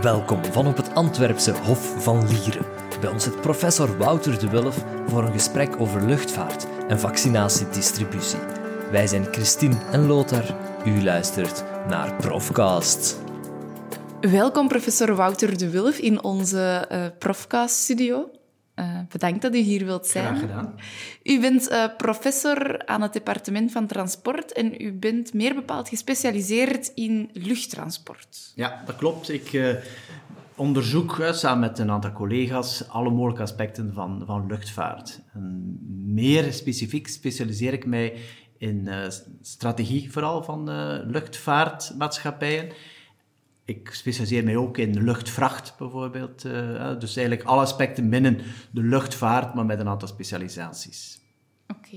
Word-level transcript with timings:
Welkom 0.00 0.44
van 0.44 0.66
op 0.66 0.76
het 0.76 0.94
Antwerpse 0.94 1.52
Hof 1.52 2.02
van 2.02 2.28
Lieren. 2.28 2.66
Bij 3.00 3.10
ons 3.10 3.24
zit 3.24 3.40
professor 3.40 3.98
Wouter 3.98 4.38
de 4.38 4.48
Wulf 4.48 4.84
voor 5.06 5.24
een 5.24 5.32
gesprek 5.32 5.80
over 5.80 6.06
luchtvaart 6.06 6.66
en 6.88 7.00
vaccinatiedistributie. 7.00 8.38
Wij 8.90 9.06
zijn 9.06 9.24
Christine 9.24 9.76
en 9.92 10.06
Lothar. 10.06 10.44
U 10.84 11.02
luistert 11.02 11.64
naar 11.88 12.14
Profcast. 12.16 13.18
Welkom 14.20 14.68
professor 14.68 15.14
Wouter 15.14 15.58
de 15.58 15.70
Wulf 15.70 15.98
in 15.98 16.22
onze 16.22 16.88
uh, 16.92 17.06
Profcast-studio. 17.18 18.30
Uh, 18.78 19.00
bedankt 19.08 19.42
dat 19.42 19.54
u 19.54 19.58
hier 19.58 19.84
wilt 19.84 20.06
zijn. 20.06 20.24
Graag 20.24 20.40
gedaan. 20.40 20.74
U 21.22 21.40
bent 21.40 21.70
uh, 21.70 21.84
professor 21.96 22.86
aan 22.86 23.02
het 23.02 23.12
departement 23.12 23.72
van 23.72 23.86
transport 23.86 24.52
en 24.52 24.82
u 24.82 24.92
bent 24.92 25.34
meer 25.34 25.54
bepaald 25.54 25.88
gespecialiseerd 25.88 26.92
in 26.94 27.30
luchttransport. 27.32 28.52
Ja, 28.54 28.82
dat 28.86 28.96
klopt. 28.96 29.28
Ik 29.28 29.52
uh, 29.52 29.74
onderzoek 30.54 31.28
samen 31.30 31.60
met 31.60 31.78
een 31.78 31.90
aantal 31.90 32.12
collega's 32.12 32.88
alle 32.88 33.10
mogelijke 33.10 33.42
aspecten 33.42 33.92
van, 33.94 34.22
van 34.26 34.46
luchtvaart. 34.46 35.20
En 35.32 35.78
meer 36.14 36.52
specifiek 36.52 37.08
specialiseer 37.08 37.72
ik 37.72 37.86
mij 37.86 38.16
in 38.58 38.88
strategie 39.40 40.12
vooral 40.12 40.42
van 40.42 40.70
luchtvaartmaatschappijen 41.10 42.72
ik 43.66 43.94
specialiseer 43.94 44.44
mij 44.44 44.56
ook 44.56 44.78
in 44.78 45.02
luchtvracht 45.02 45.74
bijvoorbeeld. 45.78 46.44
Uh, 46.44 46.98
dus 46.98 47.16
eigenlijk 47.16 47.48
alle 47.48 47.60
aspecten 47.60 48.10
binnen 48.10 48.40
de 48.70 48.82
luchtvaart, 48.82 49.54
maar 49.54 49.66
met 49.66 49.80
een 49.80 49.88
aantal 49.88 50.08
specialisaties. 50.08 51.20
Oké. 51.68 51.96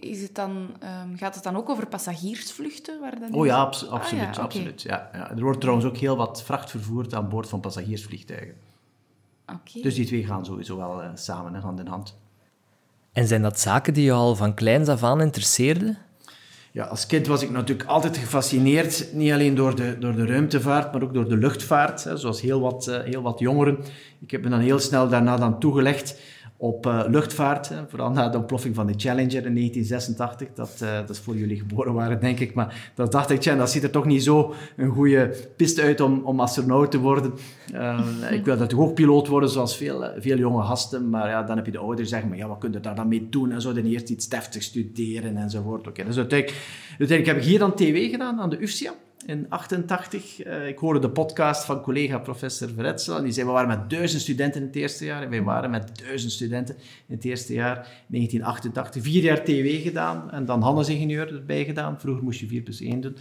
Is 0.00 0.22
het 0.22 0.34
dan, 0.34 0.76
um, 1.04 1.16
gaat 1.16 1.34
het 1.34 1.44
dan 1.44 1.56
ook 1.56 1.68
over 1.68 1.86
passagiersvluchten? 1.86 3.00
Waar 3.00 3.20
dan 3.20 3.34
oh 3.34 3.46
ja, 3.46 3.56
abso 3.56 3.86
absoluut. 3.86 4.24
Ah, 4.24 4.34
ja, 4.34 4.42
absoluut 4.42 4.82
ja, 4.82 5.10
ja. 5.12 5.30
Er 5.30 5.42
wordt 5.42 5.60
trouwens 5.60 5.86
ook 5.86 5.96
heel 5.96 6.16
wat 6.16 6.42
vracht 6.42 6.70
vervoerd 6.70 7.14
aan 7.14 7.28
boord 7.28 7.48
van 7.48 7.60
passagiersvliegtuigen. 7.60 8.54
Oké. 9.46 9.80
Dus 9.80 9.94
die 9.94 10.06
twee 10.06 10.24
gaan 10.24 10.44
sowieso 10.44 10.76
wel 10.76 11.02
uh, 11.02 11.10
samen, 11.14 11.54
hand 11.54 11.80
in 11.80 11.86
hand. 11.86 12.18
En 13.12 13.26
zijn 13.26 13.42
dat 13.42 13.60
zaken 13.60 13.94
die 13.94 14.04
je 14.04 14.12
al 14.12 14.36
van 14.36 14.54
kleins 14.54 14.88
af 14.88 15.02
aan 15.02 15.20
interesseerden? 15.20 15.98
Ja, 16.74 16.84
als 16.84 17.06
kind 17.06 17.26
was 17.26 17.42
ik 17.42 17.50
natuurlijk 17.50 17.88
altijd 17.88 18.16
gefascineerd, 18.16 19.08
niet 19.12 19.32
alleen 19.32 19.54
door 19.54 19.76
de, 19.76 19.98
door 19.98 20.14
de 20.14 20.26
ruimtevaart, 20.26 20.92
maar 20.92 21.02
ook 21.02 21.14
door 21.14 21.28
de 21.28 21.36
luchtvaart, 21.36 22.04
hè, 22.04 22.16
zoals 22.16 22.40
heel 22.40 22.60
wat, 22.60 22.86
uh, 22.88 22.98
heel 23.00 23.22
wat 23.22 23.38
jongeren. 23.38 23.78
Ik 24.20 24.30
heb 24.30 24.42
me 24.42 24.48
dan 24.48 24.60
heel 24.60 24.78
snel 24.78 25.08
daarna 25.08 25.36
dan 25.36 25.60
toegelegd 25.60 26.20
op 26.62 26.86
uh, 26.86 27.02
luchtvaart, 27.08 27.68
hè, 27.68 27.76
vooral 27.88 28.10
na 28.10 28.28
de 28.28 28.38
ontploffing 28.38 28.74
van 28.74 28.86
de 28.86 28.92
Challenger 28.96 29.46
in 29.46 29.54
1986. 29.54 30.48
Dat, 30.54 30.80
uh, 30.82 30.96
dat 30.96 31.10
is 31.10 31.18
voor 31.18 31.36
jullie 31.36 31.58
geboren 31.58 31.94
waren, 31.94 32.20
denk 32.20 32.40
ik. 32.40 32.54
Maar 32.54 32.92
dat 32.94 33.12
dacht 33.12 33.30
ik, 33.30 33.40
tja, 33.40 33.56
dat 33.56 33.70
ziet 33.70 33.82
er 33.82 33.90
toch 33.90 34.04
niet 34.04 34.22
zo 34.22 34.54
een 34.76 34.90
goede 34.90 35.34
piste 35.56 35.82
uit 35.82 36.00
om, 36.00 36.20
om 36.24 36.40
astronaut 36.40 36.90
te 36.90 36.98
worden. 36.98 37.32
Uh, 37.74 38.00
ik 38.38 38.44
wil 38.44 38.56
natuurlijk 38.56 38.88
ook 38.88 38.94
piloot 38.94 39.28
worden, 39.28 39.48
zoals 39.48 39.76
veel, 39.76 40.10
veel 40.18 40.38
jonge 40.38 40.62
gasten. 40.62 41.10
Maar 41.10 41.28
ja, 41.28 41.42
dan 41.42 41.56
heb 41.56 41.66
je 41.66 41.72
de 41.72 41.78
ouders 41.78 42.08
zeggen, 42.08 42.28
maar 42.28 42.38
ja, 42.38 42.48
wat 42.48 42.58
kun 42.58 42.72
je 42.72 42.80
daar 42.80 42.94
dan 42.94 43.08
mee 43.08 43.28
doen? 43.28 43.52
En 43.52 43.60
zo, 43.60 43.72
dan 43.72 43.84
eerst 43.84 44.08
iets 44.08 44.28
deftig 44.28 44.62
studeren 44.62 45.36
enzovoort. 45.36 45.88
Oké, 45.88 46.04
dus 46.04 46.16
uiteindelijk, 46.16 46.60
uiteindelijk 46.98 47.26
heb 47.26 47.36
ik 47.36 47.50
hier 47.50 47.58
dan 47.58 47.74
TV 47.74 48.10
gedaan 48.10 48.40
aan 48.40 48.50
de 48.50 48.62
UFSIA 48.62 48.94
in 49.26 49.46
88. 49.48 50.46
Uh, 50.46 50.68
ik 50.68 50.78
hoorde 50.78 50.98
de 50.98 51.10
podcast 51.10 51.64
van 51.64 51.80
collega 51.80 52.18
professor 52.18 52.68
Veretsel. 52.68 53.16
En 53.16 53.22
die 53.22 53.32
zei, 53.32 53.46
we 53.46 53.52
waren 53.52 53.68
met 53.68 53.90
duizend 53.90 54.22
studenten 54.22 54.60
in 54.60 54.66
het 54.66 54.76
eerste 54.76 55.04
jaar. 55.04 55.22
En 55.22 55.30
wij 55.30 55.42
waren 55.42 55.70
met 55.70 56.02
duizend 56.04 56.32
studenten 56.32 56.74
in 57.06 57.14
het 57.14 57.24
eerste 57.24 57.52
jaar, 57.52 57.74
1988. 57.74 59.02
Vier 59.02 59.22
jaar 59.22 59.44
TW 59.44 59.82
gedaan 59.82 60.30
en 60.30 60.44
dan 60.44 60.62
handelsingenieur 60.62 61.34
erbij 61.34 61.64
gedaan. 61.64 62.00
Vroeger 62.00 62.22
moest 62.22 62.40
je 62.40 62.46
4 62.46 62.62
plus 62.62 62.80
1 62.80 63.00
doen. 63.00 63.16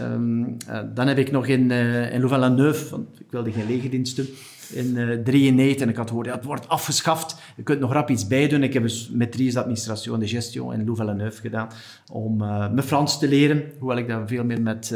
Um, 0.00 0.56
uh, 0.68 0.80
dan 0.94 1.06
heb 1.06 1.18
ik 1.18 1.30
nog 1.30 1.46
in, 1.46 1.70
uh, 1.70 2.12
in 2.12 2.20
Louvain-la-Neuve, 2.20 2.90
want 2.90 3.20
ik 3.20 3.26
wilde 3.30 3.52
geen 3.52 3.66
legerdienst 3.66 4.16
doen, 4.16 4.28
in 4.72 4.96
uh, 4.96 5.22
93. 5.22 5.82
En 5.82 5.88
ik 5.88 5.96
had 5.96 6.08
gehoord, 6.08 6.26
ja, 6.26 6.34
het 6.34 6.44
wordt 6.44 6.68
afgeschaft. 6.68 7.36
Je 7.56 7.62
kunt 7.62 7.80
nog 7.80 7.92
rap 7.92 8.10
iets 8.10 8.26
bij 8.26 8.48
doen. 8.48 8.62
Ik 8.62 8.72
heb 8.72 8.82
dus 8.82 9.10
maîtrise 9.10 9.54
d'administration 9.54 10.20
de 10.20 10.28
gestion 10.28 10.72
in 10.72 10.84
Louvain-la-Neuve 10.84 11.40
gedaan 11.40 11.68
om 12.12 12.36
me 12.74 12.82
Frans 12.82 13.18
te 13.18 13.28
leren. 13.28 13.64
Hoewel 13.78 13.98
ik 13.98 14.08
daar 14.08 14.28
veel 14.28 14.44
meer 14.44 14.62
met 14.62 14.94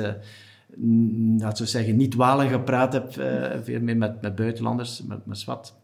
laten 1.39 1.65
we 1.65 1.71
zeggen, 1.71 1.97
niet 1.97 2.15
Walen 2.15 2.49
gepraat 2.49 2.93
heb, 2.93 3.17
uh, 3.17 3.47
veel 3.63 3.81
meer 3.81 3.97
met, 3.97 4.21
met 4.23 4.35
buitenlanders, 4.35 5.03
met, 5.03 5.27
met 5.27 5.39
SWAT. 5.39 5.75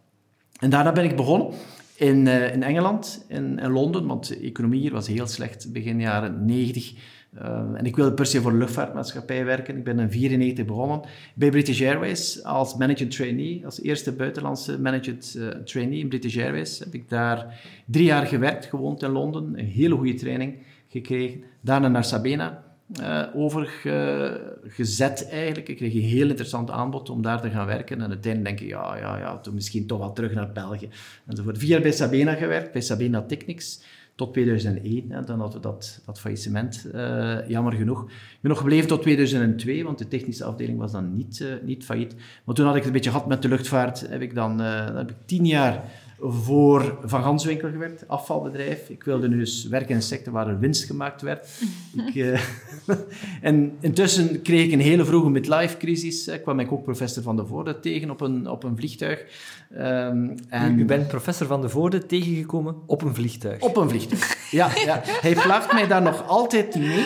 En 0.61 0.71
daarna 0.71 0.93
ben 0.93 1.05
ik 1.05 1.17
begonnen 1.17 1.53
in, 1.97 2.27
uh, 2.27 2.53
in 2.53 2.63
Engeland, 2.63 3.25
in, 3.29 3.59
in, 3.59 3.71
Londen, 3.71 4.07
want 4.07 4.29
de 4.29 4.39
economie 4.39 4.81
hier 4.81 4.93
was 4.93 5.07
heel 5.07 5.27
slecht 5.27 5.73
begin 5.73 6.01
jaren 6.01 6.45
90. 6.45 6.95
Uh, 7.39 7.43
en 7.75 7.85
ik 7.85 7.97
wilde 7.97 8.15
per 8.15 8.27
se 8.27 8.41
voor 8.41 8.53
luchtvaartmaatschappij 8.53 9.45
werken. 9.45 9.77
Ik 9.77 9.85
ben 9.85 9.99
in 9.99 10.09
1994 10.09 10.65
begonnen 10.65 11.01
bij 11.35 11.51
British 11.51 11.83
Airways 11.83 12.45
als 12.45 12.77
manager 12.77 13.09
trainee, 13.09 13.63
als 13.65 13.83
eerste 13.83 14.13
buitenlandse 14.13 14.81
manager 14.81 15.17
trainee 15.65 15.99
in 15.99 16.09
British 16.09 16.39
Airways. 16.39 16.79
Heb 16.79 16.95
ik 16.95 17.09
daar 17.09 17.61
drie 17.87 18.05
jaar 18.05 18.27
gewerkt, 18.27 18.67
gewoond 18.67 19.03
in 19.03 19.11
Londen, 19.11 19.59
een 19.59 19.65
hele 19.65 19.95
goede 19.95 20.15
training 20.15 20.57
gekregen. 20.89 21.43
Daarna 21.61 21.89
naar 21.89 22.05
Sabena, 22.05 22.64
uh, 23.01 23.23
overgezet 23.35 25.29
eigenlijk. 25.31 25.69
Ik 25.69 25.77
kreeg 25.77 25.95
een 25.95 26.01
heel 26.01 26.29
interessant 26.29 26.71
aanbod 26.71 27.11
om 27.11 27.23
daar 27.23 27.41
te 27.41 27.51
gaan 27.51 27.67
werken. 27.67 28.01
En 28.01 28.09
uiteindelijk 28.09 28.45
denk 28.45 28.61
ik, 28.61 28.69
ja, 28.69 28.97
ja, 28.97 29.19
ja, 29.19 29.39
toen 29.39 29.55
misschien 29.55 29.87
toch 29.87 29.99
wel 29.99 30.13
terug 30.13 30.35
naar 30.35 30.53
België. 30.53 30.89
Enzovoort. 31.27 31.59
Vier 31.59 31.69
jaar 31.69 31.81
bij 31.81 31.93
Sabena 31.93 32.35
gewerkt, 32.35 32.73
bij 32.73 32.81
Sabena 32.81 33.23
Technics, 33.23 33.83
tot 34.15 34.33
2001. 34.33 35.11
Hè, 35.11 35.25
dan 35.25 35.41
hadden 35.41 35.57
we 35.57 35.67
dat, 35.69 36.01
dat 36.07 36.21
faillissement, 36.21 36.87
uh, 36.95 37.49
jammer 37.49 37.73
genoeg. 37.73 38.03
Ik 38.03 38.39
ben 38.41 38.51
nog 38.51 38.59
gebleven 38.59 38.89
tot 38.89 39.03
2002, 39.03 39.85
want 39.85 39.99
de 39.99 40.09
technische 40.09 40.45
afdeling 40.45 40.79
was 40.79 40.93
dan 40.93 41.17
niet, 41.17 41.41
uh, 41.41 41.55
niet 41.63 41.85
failliet. 41.85 42.15
Maar 42.45 42.55
toen 42.55 42.67
had 42.67 42.75
ik 42.75 42.81
het 42.81 42.89
een 42.89 42.97
beetje 42.97 43.11
gehad 43.11 43.27
met 43.27 43.43
de 43.43 43.49
luchtvaart. 43.49 44.09
Heb 44.09 44.21
ik 44.21 44.35
dan, 44.35 44.59
dan 44.59 44.97
heb 44.97 45.11
ik 45.11 45.17
tien 45.27 45.47
jaar 45.47 45.85
voor 46.27 46.99
Van 47.05 47.23
Ganswinkel 47.23 47.71
gewerkt, 47.71 48.09
afvalbedrijf. 48.09 48.89
Ik 48.89 49.05
wilde 49.05 49.29
nu 49.29 49.39
dus 49.39 49.67
werken 49.67 49.89
in 49.89 49.97
een 49.97 50.03
sector 50.03 50.33
waar 50.33 50.49
er 50.49 50.59
winst 50.59 50.85
gemaakt 50.85 51.23
werd. 51.23 51.49
ik, 52.07 52.15
uh, 52.15 52.41
en 53.41 53.77
intussen 53.81 54.43
kreeg 54.43 54.65
ik 54.65 54.73
een 54.73 54.81
hele 54.81 55.05
vroege 55.05 55.31
midlife-crisis. 55.31 56.29
Ik 56.29 56.43
kwam 56.43 56.61
ik 56.61 56.73
ook 56.73 56.85
professor 56.85 57.23
Van 57.23 57.37
de 57.37 57.47
Voorde 57.47 57.81
tegen 57.81 58.11
op 58.11 58.21
een, 58.21 58.49
op 58.49 58.65
een 58.65 58.77
vliegtuig. 58.77 59.25
Um, 59.73 60.35
en... 60.49 60.79
U 60.79 60.85
bent 60.85 61.09
professor 61.09 61.47
Van 61.47 61.61
de 61.61 61.69
Voorde 61.69 62.07
tegengekomen 62.07 62.77
op 62.87 63.03
een 63.03 63.15
vliegtuig? 63.15 63.61
Op 63.61 63.77
een 63.77 63.89
vliegtuig, 63.89 64.51
ja. 64.51 64.71
ja. 64.85 65.01
Hij 65.27 65.35
plaagt 65.35 65.73
mij 65.73 65.87
daar 65.87 66.03
nog 66.03 66.29
altijd 66.29 66.75
mee. 66.75 67.05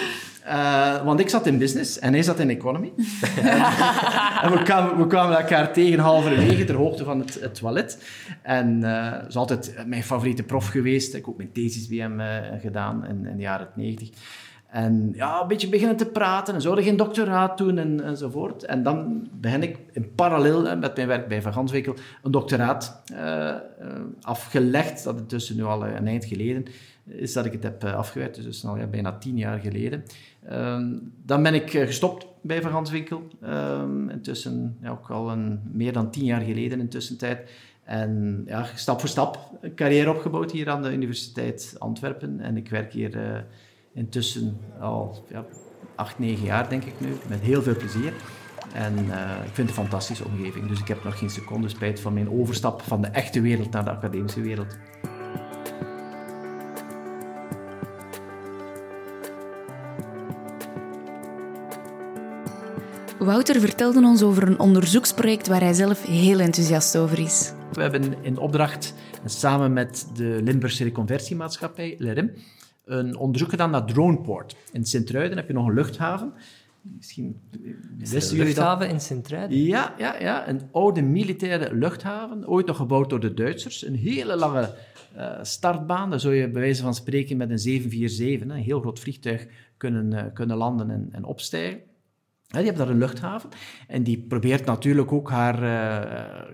Uh, 0.48 1.04
want 1.04 1.20
ik 1.20 1.28
zat 1.28 1.46
in 1.46 1.58
business 1.58 1.98
en 1.98 2.12
hij 2.12 2.22
zat 2.22 2.38
in 2.38 2.50
economy. 2.50 2.92
en 4.42 4.52
we 4.52 4.60
kwamen, 4.64 4.98
we 4.98 5.06
kwamen 5.06 5.38
elkaar 5.38 5.72
tegen 5.72 5.98
halverwege 5.98 6.64
ter 6.64 6.74
hoogte 6.74 7.04
van 7.04 7.18
het, 7.18 7.40
het 7.40 7.54
toilet. 7.54 8.04
En 8.42 8.80
uh, 8.80 9.12
dat 9.12 9.28
is 9.28 9.36
altijd 9.36 9.74
mijn 9.86 10.02
favoriete 10.02 10.42
prof 10.42 10.66
geweest. 10.66 11.08
Ik 11.08 11.14
heb 11.14 11.28
ook 11.28 11.36
mijn 11.36 11.52
thesis 11.52 11.86
bij 11.86 11.98
hem 11.98 12.20
uh, 12.20 12.26
gedaan 12.60 13.06
in, 13.06 13.26
in 13.26 13.36
de 13.36 13.42
jaren 13.42 13.68
90. 13.74 14.08
En 14.66 15.12
ja, 15.14 15.40
een 15.40 15.48
beetje 15.48 15.68
beginnen 15.68 15.96
te 15.96 16.06
praten 16.06 16.54
en 16.54 16.60
zouden 16.60 16.84
geen 16.84 16.96
doctoraat 16.96 17.58
doen 17.58 17.78
en, 17.78 18.04
enzovoort. 18.04 18.64
En 18.64 18.82
dan 18.82 19.28
begin 19.32 19.62
ik 19.62 19.78
in 19.92 20.14
parallel 20.14 20.76
met 20.76 20.96
mijn 20.96 21.08
werk 21.08 21.28
bij 21.28 21.42
Van 21.42 21.52
Ganswinkel 21.52 21.94
een 22.22 22.30
doctoraat 22.30 23.02
afgelegd. 24.20 25.04
Dat 25.04 25.18
intussen 25.18 25.56
nu 25.56 25.64
al 25.64 25.86
een 25.86 26.06
eind 26.06 26.24
geleden 26.24 26.64
is 27.08 27.32
dat 27.32 27.44
ik 27.44 27.52
het 27.52 27.62
heb 27.62 27.84
afgewerkt. 27.84 28.34
Dus 28.34 28.44
dat 28.44 28.54
is 28.54 28.64
al 28.64 28.76
ja, 28.76 28.86
bijna 28.86 29.18
tien 29.18 29.36
jaar 29.36 29.58
geleden. 29.58 30.04
Um, 30.52 31.12
dan 31.24 31.42
ben 31.42 31.54
ik 31.54 31.70
gestopt 31.70 32.26
bij 32.42 32.62
Van 32.62 32.70
Ganswinkel. 32.70 33.28
Um, 33.44 34.10
intussen 34.10 34.76
ja, 34.82 34.90
ook 34.90 35.10
al 35.10 35.36
meer 35.72 35.92
dan 35.92 36.10
tien 36.10 36.24
jaar 36.24 36.40
geleden 36.40 36.80
in 36.80 36.88
tussentijd. 36.88 37.50
En 37.84 38.42
ja, 38.46 38.66
stap 38.74 39.00
voor 39.00 39.08
stap 39.08 39.50
een 39.60 39.74
carrière 39.74 40.10
opgebouwd 40.10 40.50
hier 40.52 40.70
aan 40.70 40.82
de 40.82 40.92
Universiteit 40.92 41.76
Antwerpen. 41.78 42.40
En 42.40 42.56
ik 42.56 42.68
werk 42.68 42.92
hier 42.92 43.16
uh, 43.16 43.38
intussen 43.92 44.56
al 44.80 45.24
ja, 45.28 45.44
acht, 45.94 46.18
negen 46.18 46.44
jaar, 46.44 46.68
denk 46.68 46.84
ik 46.84 47.00
nu, 47.00 47.08
met 47.28 47.40
heel 47.40 47.62
veel 47.62 47.76
plezier. 47.76 48.12
En 48.74 48.94
uh, 48.94 49.30
ik 49.44 49.52
vind 49.52 49.68
het 49.68 49.76
een 49.78 49.84
fantastische 49.84 50.24
omgeving. 50.24 50.68
Dus 50.68 50.80
ik 50.80 50.88
heb 50.88 51.04
nog 51.04 51.18
geen 51.18 51.30
seconde 51.30 51.68
spijt 51.68 52.00
van 52.00 52.12
mijn 52.12 52.30
overstap 52.30 52.82
van 52.82 53.00
de 53.00 53.08
echte 53.08 53.40
wereld 53.40 53.70
naar 53.70 53.84
de 53.84 53.90
academische 53.90 54.40
wereld. 54.40 54.76
Wouter 63.28 63.60
vertelde 63.60 64.00
ons 64.00 64.22
over 64.22 64.48
een 64.48 64.58
onderzoeksproject 64.58 65.46
waar 65.46 65.60
hij 65.60 65.72
zelf 65.72 66.06
heel 66.06 66.38
enthousiast 66.38 66.96
over 66.96 67.18
is. 67.18 67.52
We 67.72 67.80
hebben 67.80 68.14
in 68.22 68.38
opdracht, 68.38 68.94
samen 69.24 69.72
met 69.72 70.10
de 70.14 70.40
Limburgse 70.42 70.84
Reconversiemaatschappij, 70.84 71.94
LRM, 71.98 72.30
een 72.84 73.16
onderzoek 73.16 73.50
gedaan 73.50 73.70
naar 73.70 73.84
Droneport. 73.84 74.56
In 74.72 74.84
Sint-Truiden 74.84 75.36
heb 75.36 75.46
je 75.46 75.52
nog 75.52 75.66
een 75.66 75.74
luchthaven. 75.74 76.32
Misschien 76.82 77.40
wisten 77.98 78.36
jullie 78.36 78.44
luchthaven 78.44 78.84
dat? 78.84 78.94
in 78.94 79.00
Sint-Truiden? 79.00 79.58
Ja, 79.58 79.94
ja, 79.98 80.20
ja, 80.20 80.48
een 80.48 80.60
oude 80.72 81.02
militaire 81.02 81.74
luchthaven, 81.74 82.48
ooit 82.48 82.66
nog 82.66 82.76
gebouwd 82.76 83.10
door 83.10 83.20
de 83.20 83.34
Duitsers. 83.34 83.86
Een 83.86 83.96
hele 83.96 84.36
lange 84.36 84.74
uh, 85.16 85.38
startbaan, 85.42 86.10
daar 86.10 86.20
zou 86.20 86.34
je 86.34 86.50
bij 86.50 86.60
wijze 86.60 86.82
van 86.82 86.94
spreken 86.94 87.36
met 87.36 87.50
een 87.50 87.58
747, 87.58 88.56
een 88.56 88.62
heel 88.62 88.80
groot 88.80 88.98
vliegtuig, 88.98 89.46
kunnen, 89.76 90.12
uh, 90.12 90.22
kunnen 90.34 90.56
landen 90.56 90.90
en, 90.90 91.08
en 91.12 91.24
opstijgen. 91.24 91.87
Die 92.48 92.64
hebben 92.64 92.76
daar 92.76 92.88
een 92.88 92.98
luchthaven 92.98 93.50
en 93.86 94.02
die 94.02 94.18
probeert 94.18 94.64
natuurlijk 94.64 95.12
ook 95.12 95.30
haar, 95.30 95.62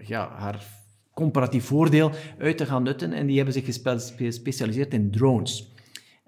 ja, 0.06 0.29
haar 0.29 0.67
comparatief 1.12 1.64
voordeel 1.64 2.11
uit 2.38 2.56
te 2.56 2.67
gaan 2.67 2.82
nutten 2.82 3.12
en 3.12 3.26
die 3.26 3.37
hebben 3.37 3.55
zich 3.55 3.64
gespecialiseerd 4.17 4.94
in 4.94 5.11
drones. 5.11 5.75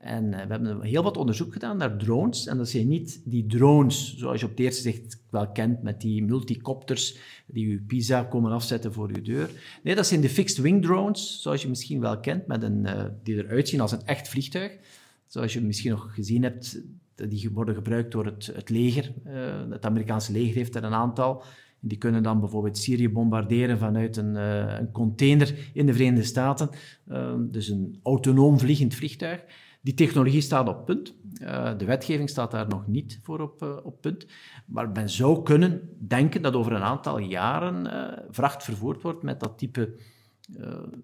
En 0.06 0.30
we 0.30 0.36
hebben 0.36 0.82
heel 0.82 1.02
wat 1.02 1.16
onderzoek 1.16 1.52
gedaan 1.52 1.76
naar 1.76 1.96
drones. 1.96 2.46
En 2.46 2.56
dat 2.56 2.68
zijn 2.68 2.88
niet 2.88 3.20
die 3.24 3.46
drones 3.46 4.16
zoals 4.16 4.40
je 4.40 4.44
op 4.44 4.50
het 4.50 4.60
eerste 4.60 4.82
zicht 4.82 5.18
wel 5.30 5.48
kent 5.48 5.82
met 5.82 6.00
die 6.00 6.24
multicopters 6.24 7.16
die 7.46 7.68
je 7.68 7.78
pizza 7.78 8.22
komen 8.22 8.52
afzetten 8.52 8.92
voor 8.92 9.10
je 9.12 9.22
deur. 9.22 9.50
Nee, 9.82 9.94
dat 9.94 10.06
zijn 10.06 10.20
de 10.20 10.28
fixed 10.28 10.58
wing 10.58 10.82
drones, 10.82 11.42
zoals 11.42 11.62
je 11.62 11.68
misschien 11.68 12.00
wel 12.00 12.20
kent, 12.20 12.46
met 12.46 12.62
een, 12.62 12.86
uh, 12.86 13.04
die 13.22 13.36
eruit 13.36 13.68
zien 13.68 13.80
als 13.80 13.92
een 13.92 14.04
echt 14.04 14.28
vliegtuig. 14.28 14.78
Zoals 15.26 15.52
je 15.52 15.60
misschien 15.60 15.90
nog 15.90 16.14
gezien 16.14 16.42
hebt, 16.42 16.80
die 17.16 17.50
worden 17.50 17.74
gebruikt 17.74 18.12
door 18.12 18.24
het, 18.24 18.46
het 18.54 18.70
leger. 18.70 19.12
Uh, 19.26 19.70
het 19.70 19.84
Amerikaanse 19.84 20.32
leger 20.32 20.54
heeft 20.54 20.74
er 20.74 20.84
een 20.84 20.94
aantal. 20.94 21.42
Die 21.80 21.98
kunnen 21.98 22.22
dan 22.22 22.40
bijvoorbeeld 22.40 22.78
Syrië 22.78 23.08
bombarderen 23.08 23.78
vanuit 23.78 24.16
een, 24.16 24.34
uh, 24.34 24.78
een 24.78 24.92
container 24.92 25.70
in 25.72 25.86
de 25.86 25.92
Verenigde 25.92 26.24
Staten. 26.24 26.70
dus 27.50 27.68
een 27.68 27.98
autonoom 28.02 28.58
vliegend 28.58 28.94
vliegtuig. 28.94 29.44
Die 29.80 29.94
technologie 29.94 30.40
staat 30.40 30.68
op 30.68 30.84
punt. 30.84 31.14
Uh, 31.42 31.78
de 31.78 31.84
wetgeving 31.84 32.28
staat 32.28 32.50
daar 32.50 32.68
nog 32.68 32.86
niet 32.86 33.20
voor 33.22 33.40
op, 33.40 33.80
op 33.84 34.00
punt. 34.00 34.26
Maar 34.66 34.90
men 34.90 35.10
zou 35.10 35.42
kunnen 35.42 35.90
denken 35.98 36.42
dat 36.42 36.54
over 36.54 36.72
een 36.72 36.82
aantal 36.82 37.18
jaren 37.18 37.86
vracht 38.30 38.64
vervoerd 38.64 39.02
wordt 39.02 39.22
met 39.22 39.40
dat 39.40 39.58
type 39.58 39.94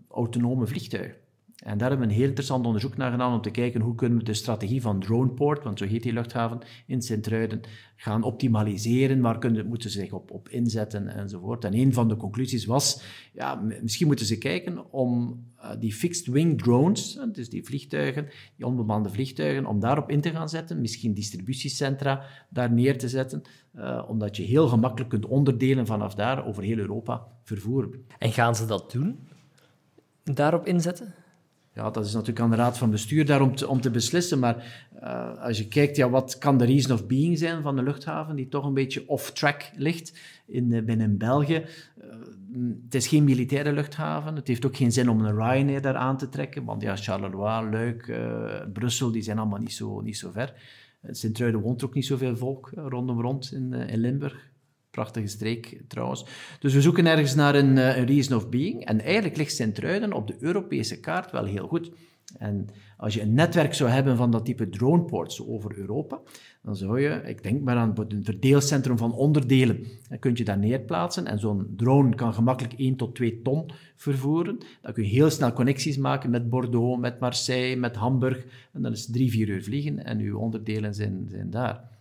autonome 0.08 0.66
vliegtuig. 0.66 1.21
En 1.62 1.78
daar 1.78 1.88
hebben 1.88 2.06
we 2.06 2.12
een 2.12 2.18
heel 2.18 2.28
interessant 2.28 2.66
onderzoek 2.66 2.96
naar 2.96 3.10
gedaan 3.10 3.34
om 3.34 3.40
te 3.40 3.50
kijken 3.50 3.80
hoe 3.80 3.94
kunnen 3.94 4.18
we 4.18 4.24
de 4.24 4.34
strategie 4.34 4.82
van 4.82 5.00
Droneport, 5.00 5.64
want 5.64 5.78
zo 5.78 5.84
heet 5.84 6.02
die 6.02 6.12
luchthaven 6.12 6.58
in 6.86 7.02
Sint-Truiden, 7.02 7.60
gaan 7.96 8.22
optimaliseren, 8.22 9.20
waar 9.20 9.38
kunnen, 9.38 9.66
moeten 9.66 9.90
ze 9.90 10.00
zich 10.00 10.12
op, 10.12 10.30
op 10.30 10.48
inzetten 10.48 11.08
enzovoort. 11.08 11.64
En 11.64 11.74
een 11.74 11.92
van 11.92 12.08
de 12.08 12.16
conclusies 12.16 12.64
was, 12.64 13.02
ja, 13.32 13.54
misschien 13.82 14.06
moeten 14.06 14.26
ze 14.26 14.38
kijken 14.38 14.92
om 14.92 15.44
uh, 15.56 15.70
die 15.78 15.92
fixed-wing 15.92 16.62
drones, 16.62 17.20
dus 17.32 17.48
die 17.48 17.64
vliegtuigen, 17.64 18.28
die 18.56 18.66
onbemande 18.66 19.10
vliegtuigen, 19.10 19.66
om 19.66 19.80
daarop 19.80 20.10
in 20.10 20.20
te 20.20 20.30
gaan 20.30 20.48
zetten, 20.48 20.80
misschien 20.80 21.14
distributiecentra 21.14 22.24
daar 22.50 22.72
neer 22.72 22.98
te 22.98 23.08
zetten, 23.08 23.42
uh, 23.76 24.04
omdat 24.08 24.36
je 24.36 24.42
heel 24.42 24.68
gemakkelijk 24.68 25.10
kunt 25.10 25.26
onderdelen 25.26 25.86
vanaf 25.86 26.14
daar 26.14 26.46
over 26.46 26.62
heel 26.62 26.78
Europa 26.78 27.26
vervoeren. 27.42 28.04
En 28.18 28.32
gaan 28.32 28.56
ze 28.56 28.66
dat 28.66 28.92
doen? 28.92 29.28
Daarop 30.24 30.66
inzetten? 30.66 31.14
Ja, 31.74 31.90
dat 31.90 32.04
is 32.04 32.12
natuurlijk 32.12 32.40
aan 32.40 32.50
de 32.50 32.56
raad 32.56 32.78
van 32.78 32.90
bestuur 32.90 33.26
daar 33.26 33.40
om 33.68 33.80
te, 33.80 33.90
beslissen. 33.90 34.38
Maar 34.38 34.88
uh, 35.02 35.42
als 35.42 35.58
je 35.58 35.68
kijkt, 35.68 35.96
ja, 35.96 36.10
wat 36.10 36.38
kan 36.38 36.58
de 36.58 36.64
reason 36.64 36.92
of 36.92 37.06
being 37.06 37.38
zijn 37.38 37.62
van 37.62 37.76
de 37.76 37.82
luchthaven, 37.82 38.36
die 38.36 38.48
toch 38.48 38.64
een 38.64 38.74
beetje 38.74 39.08
off-track 39.08 39.70
ligt 39.76 40.18
in, 40.46 40.72
uh, 40.72 40.82
binnen 40.82 41.18
België. 41.18 41.64
Uh, 42.04 42.74
het 42.84 42.94
is 42.94 43.06
geen 43.06 43.24
militaire 43.24 43.72
luchthaven. 43.72 44.36
Het 44.36 44.48
heeft 44.48 44.66
ook 44.66 44.76
geen 44.76 44.92
zin 44.92 45.10
om 45.10 45.24
een 45.24 45.36
Ryanair 45.36 45.80
daar 45.80 45.96
aan 45.96 46.16
te 46.16 46.28
trekken. 46.28 46.64
Want 46.64 46.82
ja, 46.82 46.96
Charleroi, 46.96 47.70
Luik, 47.70 48.18
Brussel, 48.72 49.12
die 49.12 49.22
zijn 49.22 49.38
allemaal 49.38 49.58
niet 49.58 49.72
zo, 49.72 50.00
niet 50.00 50.16
zo 50.16 50.30
ver. 50.30 50.54
Sint-Truiden 51.10 51.60
woont 51.60 51.84
ook 51.84 51.94
niet 51.94 52.06
zoveel 52.06 52.36
volk 52.36 52.70
rondom 52.74 53.20
rond 53.20 53.52
in, 53.52 53.72
in 53.72 53.98
Limburg. 53.98 54.50
Prachtige 54.92 55.26
streek 55.26 55.80
trouwens. 55.88 56.26
Dus 56.60 56.74
we 56.74 56.80
zoeken 56.80 57.06
ergens 57.06 57.34
naar 57.34 57.54
een, 57.54 57.78
eh, 57.78 58.04
reason 58.04 58.36
of 58.36 58.48
being. 58.48 58.84
En 58.84 59.00
eigenlijk 59.00 59.36
ligt 59.36 59.54
Sint-Truiden 59.54 60.12
op 60.12 60.26
de 60.26 60.36
Europese 60.40 61.00
kaart 61.00 61.30
wel 61.30 61.44
heel 61.44 61.66
goed. 61.66 61.90
En 62.38 62.66
als 62.96 63.14
je 63.14 63.22
een 63.22 63.34
netwerk 63.34 63.74
zou 63.74 63.90
hebben 63.90 64.16
van 64.16 64.30
dat 64.30 64.44
type 64.44 64.68
droneports 64.68 65.46
over 65.46 65.78
Europa, 65.78 66.20
dan 66.62 66.76
zou 66.76 67.00
je, 67.00 67.22
ik 67.24 67.42
denk 67.42 67.62
maar 67.62 67.76
aan 67.76 67.94
een 68.08 68.24
verdeelcentrum 68.24 68.98
van 68.98 69.12
onderdelen, 69.12 69.86
dan 70.08 70.18
kun 70.18 70.32
je 70.34 70.44
daar 70.44 70.58
neerplaatsen 70.58 71.26
en 71.26 71.38
zo'n 71.38 71.74
drone 71.76 72.14
kan 72.14 72.34
gemakkelijk 72.34 72.74
1 72.76 72.96
tot 72.96 73.14
2 73.14 73.42
ton 73.42 73.70
vervoeren. 73.96 74.58
Dan 74.82 74.92
kun 74.92 75.02
je 75.02 75.08
heel 75.08 75.30
snel 75.30 75.52
connecties 75.52 75.96
maken 75.96 76.30
met 76.30 76.48
Bordeaux, 76.48 77.00
met 77.00 77.20
Marseille, 77.20 77.76
met 77.76 77.96
Hamburg. 77.96 78.44
En 78.72 78.82
dan 78.82 78.92
is 78.92 79.02
het 79.02 79.12
drie, 79.12 79.30
vier 79.30 79.48
uur 79.48 79.62
vliegen 79.62 80.04
en 80.04 80.18
uw 80.18 80.38
onderdelen 80.38 80.94
zijn, 80.94 81.26
zijn 81.30 81.50
daar. 81.50 81.91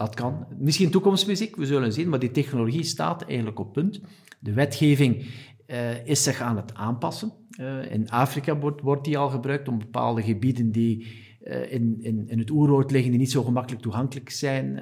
Dat 0.00 0.14
kan. 0.14 0.46
Misschien 0.58 0.90
toekomstmuziek, 0.90 1.56
we 1.56 1.66
zullen 1.66 1.92
zien, 1.92 2.08
maar 2.08 2.18
die 2.18 2.30
technologie 2.30 2.82
staat 2.82 3.22
eigenlijk 3.22 3.58
op 3.58 3.72
punt. 3.72 4.00
De 4.38 4.52
wetgeving 4.52 5.26
uh, 5.66 6.06
is 6.06 6.22
zich 6.22 6.40
aan 6.40 6.56
het 6.56 6.74
aanpassen. 6.74 7.32
Uh, 7.60 7.92
in 7.92 8.10
Afrika 8.10 8.58
wordt, 8.58 9.04
die 9.04 9.18
al 9.18 9.28
gebruikt 9.28 9.68
om 9.68 9.78
bepaalde 9.78 10.22
gebieden 10.22 10.70
die 10.70 11.06
uh, 11.42 11.72
in, 11.72 11.96
in, 12.00 12.28
in, 12.28 12.38
het 12.38 12.50
oerwoud 12.50 12.90
liggen, 12.90 13.10
die 13.10 13.20
niet 13.20 13.30
zo 13.30 13.42
gemakkelijk 13.42 13.82
toegankelijk 13.82 14.30
zijn, 14.30 14.74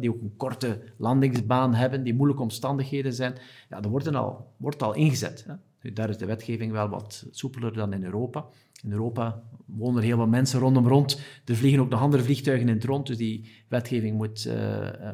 die 0.00 0.10
ook 0.10 0.20
een 0.20 0.36
korte 0.36 0.82
landingsbaan 0.96 1.74
hebben, 1.74 2.02
die 2.02 2.14
moeilijke 2.14 2.42
omstandigheden 2.42 3.12
zijn. 3.12 3.34
Ja, 3.68 3.80
dat 3.80 3.90
wordt 3.90 4.14
al, 4.14 4.54
wordt 4.56 4.82
al 4.82 4.94
ingezet. 4.94 5.46
Hè. 5.46 5.92
Daar 5.92 6.08
is 6.08 6.18
de 6.18 6.26
wetgeving 6.26 6.72
wel 6.72 6.88
wat 6.88 7.26
soepeler 7.30 7.72
dan 7.72 7.92
in 7.92 8.04
Europa. 8.04 8.46
In 8.82 8.92
Europa 8.92 9.42
wonen 9.66 9.96
er 9.96 10.06
heel 10.06 10.16
wat 10.16 10.28
mensen 10.28 10.60
rondom 10.60 10.88
rond. 10.88 11.20
Er 11.44 11.56
vliegen 11.56 11.80
ook 11.80 11.88
nog 11.88 12.00
andere 12.00 12.22
vliegtuigen 12.22 12.68
in 12.68 12.74
het 12.74 12.84
rond, 12.84 13.06
dus 13.06 13.16
die 13.16 13.50
wetgeving 13.68 14.16
moet, 14.16 14.44
uh, 14.46 14.54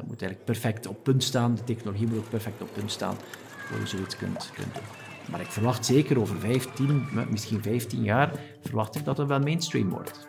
moet 0.07 0.21
eigenlijk 0.21 0.45
perfect 0.45 0.87
op 0.87 1.03
punt 1.03 1.23
staan. 1.23 1.55
De 1.55 1.63
technologie 1.63 2.07
moet 2.07 2.17
ook 2.17 2.29
perfect 2.29 2.61
op 2.61 2.69
punt 2.73 2.91
staan 2.91 3.15
voor 3.47 3.79
je 3.79 3.87
zoiets 3.87 4.17
kunt, 4.17 4.51
kunt 4.53 4.73
doen. 4.73 4.83
Maar 5.31 5.41
ik 5.41 5.51
verwacht 5.51 5.85
zeker 5.85 6.19
over 6.19 6.39
15, 6.39 7.03
misschien 7.29 7.61
15 7.61 8.03
jaar, 8.03 8.31
verwacht 8.61 8.95
ik 8.95 9.05
dat 9.05 9.17
het 9.17 9.27
wel 9.27 9.39
mainstream 9.39 9.89
wordt. 9.89 10.28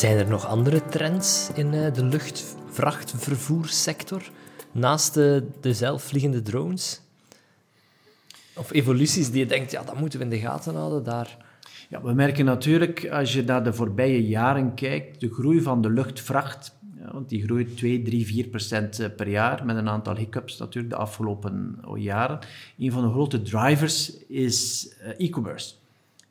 Zijn 0.00 0.18
er 0.18 0.28
nog 0.28 0.46
andere 0.46 0.86
trends 0.86 1.50
in 1.54 1.74
eh, 1.74 1.92
de 1.92 2.04
luchtvrachtvervoersector 2.04 4.22
naast 4.72 5.14
de, 5.14 5.46
de 5.60 5.74
zelfvliegende 5.74 6.42
drones? 6.42 7.00
Of 8.56 8.72
evoluties 8.72 9.30
die 9.30 9.38
je 9.38 9.46
denkt, 9.46 9.70
ja, 9.70 9.82
dat 9.82 9.98
moeten 9.98 10.18
we 10.18 10.24
in 10.24 10.30
de 10.30 10.38
gaten 10.38 10.74
houden 10.74 11.04
daar. 11.04 11.36
Ja, 11.88 12.02
we 12.02 12.12
merken 12.12 12.44
natuurlijk, 12.44 13.08
als 13.08 13.32
je 13.32 13.42
naar 13.42 13.64
de 13.64 13.72
voorbije 13.72 14.26
jaren 14.26 14.74
kijkt, 14.74 15.20
de 15.20 15.32
groei 15.32 15.62
van 15.62 15.82
de 15.82 15.90
luchtvracht. 15.90 16.78
Want 17.12 17.28
die 17.28 17.42
groeit 17.42 17.76
2, 17.76 18.02
3, 18.02 18.26
4 18.26 18.48
procent 18.48 18.98
eh, 18.98 19.08
per 19.16 19.28
jaar, 19.28 19.64
met 19.64 19.76
een 19.76 19.88
aantal 19.88 20.16
hiccups 20.16 20.56
natuurlijk 20.56 20.94
de 20.94 21.00
afgelopen 21.00 21.78
jaren. 21.96 22.38
Een 22.78 22.92
van 22.92 23.02
de 23.02 23.10
grote 23.10 23.42
drivers 23.42 24.26
is 24.26 24.88
uh, 25.02 25.26
e-commerce. 25.26 25.74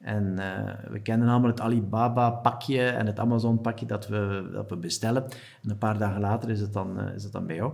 En 0.01 0.35
uh, 0.37 0.91
we 0.91 0.99
kennen 0.99 1.27
allemaal 1.27 1.49
het 1.49 1.61
Alibaba-pakje 1.61 2.87
en 2.87 3.05
het 3.05 3.19
Amazon-pakje 3.19 3.85
dat 3.85 4.07
we, 4.07 4.49
dat 4.53 4.69
we 4.69 4.77
bestellen. 4.77 5.23
En 5.63 5.69
een 5.69 5.77
paar 5.77 5.97
dagen 5.97 6.21
later 6.21 6.49
is 6.49 6.59
het 6.59 6.73
dan, 6.73 6.99
uh, 6.99 7.15
is 7.15 7.23
het 7.23 7.31
dan 7.31 7.45
bij 7.45 7.55
jou. 7.55 7.71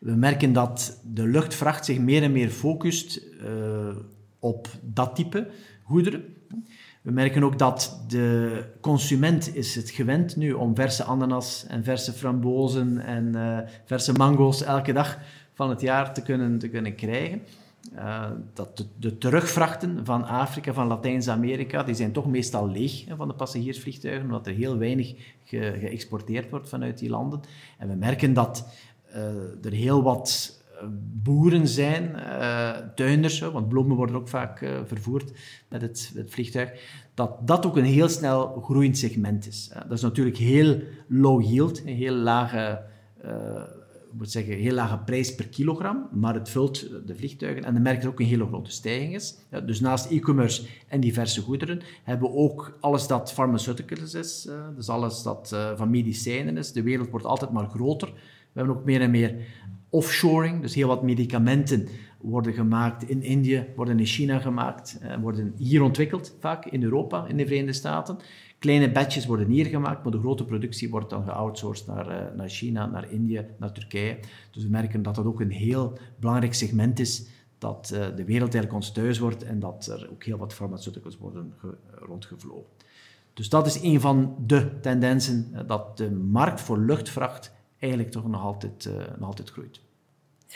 We 0.00 0.14
merken 0.14 0.52
dat 0.52 1.00
de 1.04 1.26
luchtvracht 1.26 1.84
zich 1.84 1.98
meer 1.98 2.22
en 2.22 2.32
meer 2.32 2.48
focust 2.48 3.20
uh, 3.42 3.96
op 4.38 4.68
dat 4.82 5.14
type 5.14 5.48
goederen. 5.82 6.24
We 7.02 7.10
merken 7.10 7.42
ook 7.44 7.58
dat 7.58 8.04
de 8.08 8.64
consument 8.80 9.54
is 9.54 9.74
het 9.74 9.90
gewend 9.90 10.36
nu 10.36 10.52
om 10.52 10.74
verse 10.74 11.04
ananas 11.04 11.66
en 11.66 11.84
verse 11.84 12.12
frambozen 12.12 12.98
en 12.98 13.34
verse 13.84 14.12
mango's 14.12 14.62
elke 14.62 14.92
dag 14.92 15.18
van 15.52 15.70
het 15.70 15.80
jaar 15.80 16.14
te 16.14 16.22
kunnen, 16.22 16.58
te 16.58 16.68
kunnen 16.68 16.94
krijgen. 16.94 17.42
Uh, 17.94 18.30
dat 18.54 18.86
de, 18.98 19.18
terugvrachten 19.18 20.04
van 20.04 20.24
Afrika, 20.24 20.72
van 20.72 20.86
Latijns-Amerika, 20.86 21.82
die 21.82 21.94
zijn 21.94 22.12
toch 22.12 22.26
meestal 22.26 22.68
leeg 22.68 23.04
hè, 23.04 23.16
van 23.16 23.28
de 23.28 23.34
passagiersvliegtuigen, 23.34 24.24
omdat 24.24 24.46
er 24.46 24.52
heel 24.52 24.78
weinig 24.78 25.14
ge, 25.44 25.76
geëxporteerd 25.80 26.50
wordt 26.50 26.68
vanuit 26.68 26.98
die 26.98 27.10
landen. 27.10 27.40
En 27.78 27.88
we 27.88 27.94
merken 27.94 28.32
dat 28.32 28.66
uh, 29.08 29.64
er 29.64 29.72
heel 29.72 30.02
wat 30.02 30.60
eh, 30.80 30.86
boeren 31.22 31.68
zijn, 31.68 32.12
uh, 32.16 32.70
tuinders, 32.94 33.38
want 33.38 33.68
bloemen 33.68 33.96
worden 33.96 34.16
ook 34.16 34.28
vaak 34.28 34.58
vervoerd 34.86 35.32
met 35.68 35.82
het, 35.82 36.12
het, 36.14 36.30
vliegtuig, 36.30 36.72
dat 37.14 37.48
dat 37.48 37.66
ook 37.66 37.76
een 37.76 37.84
heel 37.84 38.08
snel 38.08 38.60
groeiend 38.64 38.98
segment 38.98 39.46
is. 39.46 39.70
dat 39.72 39.92
is 39.92 40.02
natuurlijk 40.02 40.36
heel 40.36 40.82
low 41.08 41.42
yield, 41.42 41.80
een 41.80 41.96
heel 41.96 42.14
lage 42.14 42.82
moet 44.16 44.30
zeggen, 44.30 44.56
heel 44.56 44.74
lage 44.74 44.98
prijs 44.98 45.34
per 45.34 45.48
kilogram, 45.48 46.08
maar 46.12 46.34
het 46.34 46.48
vult 46.48 46.88
de 47.06 47.14
vliegtuigen 47.14 47.64
en 47.64 47.82
merk 47.82 48.02
je 48.02 48.08
ook 48.08 48.20
een 48.20 48.26
hele 48.26 48.46
grote 48.46 48.70
stijging 48.70 49.14
is. 49.14 49.36
Ja, 49.50 49.60
dus 49.60 49.80
naast 49.80 50.10
e-commerce 50.10 50.66
en 50.88 51.00
diverse 51.00 51.40
goederen 51.40 51.80
hebben 52.02 52.30
we 52.30 52.36
ook 52.36 52.78
alles 52.80 53.06
dat 53.06 53.32
pharmaceuticals 53.32 54.14
is, 54.14 54.46
uh, 54.48 54.54
dus 54.76 54.88
alles 54.88 55.22
dat 55.22 55.50
uh, 55.54 55.76
van 55.76 55.90
medicijnen 55.90 56.56
is. 56.56 56.72
De 56.72 56.82
wereld 56.82 57.10
wordt 57.10 57.26
altijd 57.26 57.50
maar 57.50 57.68
groter. 57.68 58.08
We 58.52 58.62
hebben 58.62 58.76
ook 58.76 58.84
meer 58.84 59.00
en 59.00 59.10
meer 59.10 59.34
offshoring, 59.90 60.62
dus 60.62 60.74
heel 60.74 60.88
wat 60.88 61.02
medicamenten 61.02 61.88
worden 62.20 62.52
gemaakt 62.52 63.08
in 63.08 63.22
India, 63.22 63.64
worden 63.76 63.98
in 63.98 64.06
China 64.06 64.38
gemaakt, 64.38 64.98
uh, 65.02 65.16
worden 65.16 65.54
hier 65.56 65.82
ontwikkeld, 65.82 66.36
vaak 66.40 66.66
in 66.66 66.82
Europa, 66.82 67.26
in 67.26 67.36
de 67.36 67.46
Verenigde 67.46 67.72
Staten. 67.72 68.18
Kleine 68.66 68.92
batches 68.92 69.26
worden 69.26 69.48
hier 69.48 69.66
gemaakt, 69.66 70.02
maar 70.02 70.12
de 70.12 70.18
grote 70.18 70.44
productie 70.44 70.90
wordt 70.90 71.10
dan 71.10 71.24
geoutsourced 71.24 71.86
naar, 71.86 72.08
uh, 72.10 72.36
naar 72.36 72.48
China, 72.48 72.86
naar 72.86 73.10
India, 73.10 73.44
naar 73.58 73.72
Turkije. 73.72 74.18
Dus 74.50 74.62
we 74.62 74.68
merken 74.68 75.02
dat 75.02 75.14
dat 75.14 75.24
ook 75.24 75.40
een 75.40 75.50
heel 75.50 75.98
belangrijk 76.16 76.54
segment 76.54 76.98
is 76.98 77.26
dat 77.58 77.90
uh, 77.94 78.00
de 78.00 78.24
wereld 78.24 78.54
eigenlijk 78.54 78.72
ons 78.72 78.92
thuis 78.92 79.18
wordt 79.18 79.42
en 79.42 79.58
dat 79.60 79.86
er 79.86 80.08
ook 80.10 80.24
heel 80.24 80.38
wat 80.38 80.54
farmaceuticals 80.54 81.18
worden 81.18 81.54
rondgevlogen. 81.94 82.70
Dus 83.34 83.48
dat 83.48 83.66
is 83.66 83.82
een 83.82 84.00
van 84.00 84.36
de 84.46 84.80
tendensen, 84.80 85.66
dat 85.66 85.96
de 85.96 86.10
markt 86.10 86.60
voor 86.60 86.78
luchtvracht 86.78 87.52
eigenlijk 87.78 88.12
toch 88.12 88.28
nog 88.28 88.42
altijd, 88.42 88.90
nog 89.18 89.28
altijd 89.28 89.50
groeit. 89.50 89.80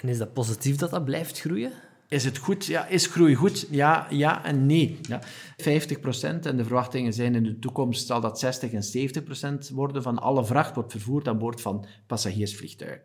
En 0.02 0.08
is 0.08 0.18
dat 0.18 0.32
positief 0.32 0.76
dat 0.76 0.90
dat 0.90 1.04
blijft 1.04 1.40
groeien? 1.40 1.72
Is 2.10 2.24
het 2.24 2.38
goed? 2.38 2.66
Ja, 2.66 2.86
is 2.86 3.06
groei 3.06 3.34
goed? 3.34 3.66
Ja, 3.70 4.06
ja 4.10 4.44
en 4.44 4.66
nee. 4.66 4.98
Ja. 5.08 5.20
50 5.56 6.00
procent 6.00 6.46
en 6.46 6.56
de 6.56 6.64
verwachtingen 6.64 7.12
zijn 7.12 7.34
in 7.34 7.42
de 7.42 7.58
toekomst 7.58 8.06
zal 8.06 8.20
dat 8.20 8.38
60 8.38 8.72
en 8.72 8.82
70 8.82 9.24
procent 9.24 9.68
worden 9.68 10.02
van 10.02 10.18
alle 10.18 10.44
vracht 10.44 10.74
wordt 10.74 10.92
vervoerd 10.92 11.28
aan 11.28 11.38
boord 11.38 11.60
van 11.60 11.86
passagiersvliegtuigen. 12.06 13.02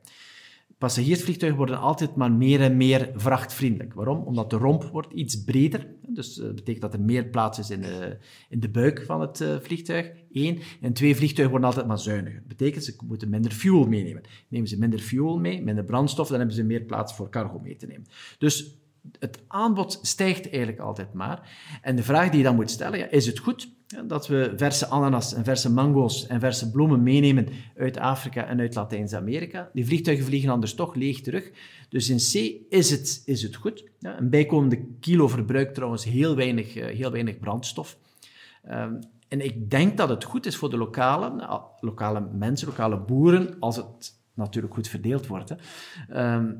Passagiersvliegtuigen 0.77 1.59
worden 1.59 1.79
altijd 1.79 2.15
maar 2.15 2.31
meer 2.31 2.61
en 2.61 2.77
meer 2.77 3.11
vrachtvriendelijk. 3.15 3.93
Waarom? 3.93 4.23
Omdat 4.23 4.49
de 4.49 4.57
romp 4.57 4.83
wordt 4.83 5.13
iets 5.13 5.43
breder. 5.43 5.87
Dus 6.07 6.33
dat 6.33 6.55
betekent 6.55 6.81
dat 6.81 6.93
er 6.93 7.01
meer 7.01 7.25
plaats 7.25 7.59
is 7.59 7.69
in 7.69 7.81
de, 7.81 8.17
in 8.49 8.59
de 8.59 8.69
buik 8.69 9.03
van 9.05 9.21
het 9.21 9.39
uh, 9.39 9.55
vliegtuig. 9.59 10.11
Eén. 10.31 10.59
En 10.81 10.93
twee, 10.93 11.15
vliegtuigen 11.15 11.49
worden 11.49 11.69
altijd 11.69 11.87
maar 11.87 11.99
zuiniger. 11.99 12.39
Dat 12.39 12.57
betekent 12.57 12.83
ze 12.83 12.95
moeten 13.07 13.29
minder 13.29 13.51
fuel 13.51 13.87
meenemen. 13.87 14.23
Nemen 14.47 14.67
ze 14.67 14.79
minder 14.79 14.99
fuel 14.99 15.37
mee, 15.39 15.63
minder 15.63 15.83
brandstof, 15.83 16.27
dan 16.27 16.37
hebben 16.37 16.55
ze 16.55 16.63
meer 16.63 16.81
plaats 16.81 17.15
voor 17.15 17.29
cargo 17.29 17.59
mee 17.59 17.75
te 17.75 17.87
nemen. 17.87 18.05
Dus 18.37 18.83
het 19.19 19.43
aanbod 19.47 19.99
stijgt 20.01 20.49
eigenlijk 20.49 20.79
altijd 20.79 21.13
maar. 21.13 21.49
En 21.81 21.95
de 21.95 22.03
vraag 22.03 22.29
die 22.29 22.37
je 22.37 22.43
dan 22.43 22.55
moet 22.55 22.71
stellen, 22.71 22.99
ja, 22.99 23.09
is 23.09 23.25
het 23.25 23.39
goed 23.39 23.73
dat 24.05 24.27
we 24.27 24.53
verse 24.55 24.87
ananas 24.87 25.33
en 25.33 25.43
verse 25.43 25.71
mango's 25.71 26.27
en 26.27 26.39
verse 26.39 26.71
bloemen 26.71 27.03
meenemen 27.03 27.47
uit 27.77 27.97
Afrika 27.97 28.45
en 28.45 28.59
uit 28.59 28.75
Latijns-Amerika? 28.75 29.69
Die 29.73 29.85
vliegtuigen 29.85 30.25
vliegen 30.25 30.49
anders 30.49 30.73
toch 30.73 30.95
leeg 30.95 31.21
terug. 31.21 31.51
Dus 31.89 32.09
in 32.09 32.17
C 32.17 32.61
is 32.69 32.89
het, 32.89 33.21
is 33.25 33.41
het 33.41 33.55
goed. 33.55 33.83
Ja, 33.99 34.17
een 34.17 34.29
bijkomende 34.29 34.85
kilo 34.99 35.27
verbruikt 35.27 35.75
trouwens 35.75 36.03
heel 36.03 36.35
weinig, 36.35 36.75
eh, 36.75 36.95
heel 36.95 37.11
weinig 37.11 37.39
brandstof. 37.39 37.97
Ehm, 38.63 38.93
en 39.27 39.45
ik 39.45 39.69
denk 39.69 39.97
dat 39.97 40.09
het 40.09 40.23
goed 40.23 40.45
is 40.45 40.55
voor 40.55 40.69
de 40.69 40.77
lokale, 40.77 41.29
nou, 41.29 41.61
lokale 41.79 42.27
mensen, 42.33 42.67
lokale 42.67 42.99
boeren, 42.99 43.55
als 43.59 43.75
het 43.75 44.13
natuurlijk 44.33 44.73
goed 44.73 44.87
verdeeld 44.87 45.27
wordt. 45.27 45.49
Hè. 45.49 45.55
Ehm, 46.09 46.53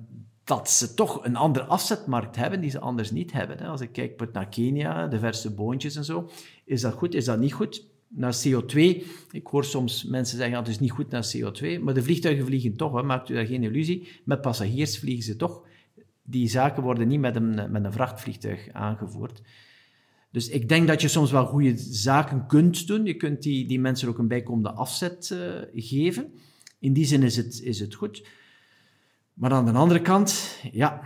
dat 0.46 0.70
ze 0.70 0.94
toch 0.94 1.25
een 1.25 1.36
andere 1.36 1.66
afzetmarkt 1.66 2.36
hebben 2.36 2.62
die 2.62 2.70
ze 2.70 2.80
anders 2.80 3.12
niet 3.12 3.32
hebben. 3.32 3.60
Als 3.60 3.82
ik 3.82 3.92
kijk 3.92 4.34
naar 4.34 4.50
Kenia, 4.50 5.08
de 5.08 5.20
verse 5.20 5.54
boontjes 5.54 5.96
en 5.96 6.06
zo, 6.06 6.30
is 6.66 6.82
dat 6.82 6.94
goed, 6.94 7.14
is 7.14 7.25
dat 7.25 7.40
niet 7.40 7.54
goed? 7.54 7.86
Naar 8.08 8.36
CO2, 8.48 8.75
ik 9.32 9.48
hoor 9.48 9.66
soms 9.66 10.04
mensen 10.04 10.38
zeggen, 10.38 10.56
dat 10.56 10.68
is 10.68 10.80
niet 10.80 10.92
goed 10.92 11.10
naar 11.10 11.32
CO2, 11.38 11.80
maar 11.82 11.94
de 11.94 12.04
vliegtuigen 12.04 12.46
vliegen 12.46 12.75
toch, 12.75 12.96
hè, 12.96 13.04
maakt 13.04 13.30
u 13.30 13.34
daar 13.34 13.46
geen 13.46 13.64
illusie. 13.64 14.08
Met 14.24 14.42
passagiers 14.42 15.00
vliegen 15.00 15.24
ze 15.24 15.36
toch. 15.36 15.64
Die 16.24 16.50
zaken 16.50 16.84
worden 16.84 17.08
niet 17.08 17.20
met 17.20 17.36
een, 17.36 17.72
met 17.72 17.84
een 17.84 17.94
vrachtvliegtuig 17.94 18.70
aangevoerd. 18.72 19.42
Dus 20.32 20.50
ik 20.50 20.70
denk 20.70 20.88
dat 20.88 21.02
je 21.02 21.08
soms 21.08 21.32
wel 21.32 21.46
goede 21.46 21.78
zaken 21.78 22.48
kunt 22.48 22.88
doen. 22.88 23.06
Je 23.06 23.14
kunt 23.14 23.44
die, 23.44 23.68
die 23.68 23.80
mensen 23.80 24.08
ook 24.08 24.18
een 24.18 24.28
bijkomende 24.28 24.72
afzet 24.72 25.30
uh, 25.34 25.40
geven. 25.74 26.34
In 26.80 26.94
die 26.94 27.06
zin 27.06 27.24
is 27.24 27.36
het, 27.36 27.62
is 27.62 27.80
het 27.80 27.94
goed. 27.94 28.24
Maar 29.36 29.51
aan 29.51 29.65
de 29.65 29.72
andere 29.72 30.01
kant, 30.01 30.60
ja, 30.72 31.01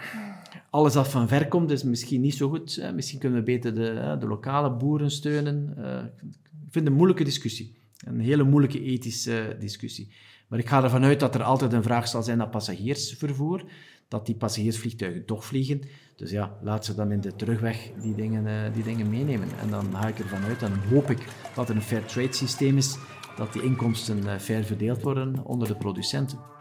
alles 0.69 0.93
dat 0.93 1.07
van 1.07 1.27
ver 1.27 1.47
komt 1.47 1.71
is 1.71 1.83
misschien 1.83 2.21
niet 2.21 2.35
zo 2.35 2.49
goed. 2.49 2.91
Misschien 2.93 3.19
kunnen 3.19 3.39
we 3.39 3.43
beter 3.45 3.75
de, 3.75 4.17
de 4.19 4.27
lokale 4.27 4.71
boeren 4.71 5.11
steunen. 5.11 5.73
Eh, 5.77 6.03
ik 6.21 6.71
vind 6.71 6.73
het 6.73 6.85
een 6.85 6.93
moeilijke 6.93 7.23
discussie. 7.23 7.77
Een 7.97 8.19
hele 8.19 8.43
moeilijke 8.43 8.83
ethische 8.83 9.57
discussie. 9.59 10.11
Maar 10.47 10.59
ik 10.59 10.67
ga 10.67 10.83
ervan 10.83 11.03
uit 11.03 11.19
dat 11.19 11.35
er 11.35 11.43
altijd 11.43 11.73
een 11.73 11.83
vraag 11.83 12.07
zal 12.07 12.23
zijn 12.23 12.37
naar 12.37 12.49
passagiersvervoer. 12.49 13.63
Dat 14.07 14.25
die 14.25 14.35
passagiersvliegtuigen 14.35 15.25
toch 15.25 15.45
vliegen. 15.45 15.81
Dus 16.15 16.31
ja, 16.31 16.57
laat 16.61 16.85
ze 16.85 16.95
dan 16.95 17.11
in 17.11 17.21
de 17.21 17.35
terugweg 17.35 17.91
die 18.01 18.15
dingen, 18.15 18.47
eh, 18.47 18.73
die 18.73 18.83
dingen 18.83 19.09
meenemen. 19.09 19.47
En 19.61 19.69
dan 19.69 19.85
ga 19.93 20.07
ik 20.07 20.19
ervan 20.19 20.43
uit, 20.43 20.61
en 20.61 20.79
hoop 20.89 21.09
ik 21.09 21.27
dat 21.55 21.69
er 21.69 21.75
een 21.75 21.81
fair 21.81 22.05
trade 22.05 22.33
systeem 22.33 22.77
is, 22.77 22.97
dat 23.37 23.53
die 23.53 23.63
inkomsten 23.63 24.27
eh, 24.27 24.39
fair 24.39 24.63
verdeeld 24.63 25.01
worden 25.01 25.45
onder 25.45 25.67
de 25.67 25.75
producenten. 25.75 26.58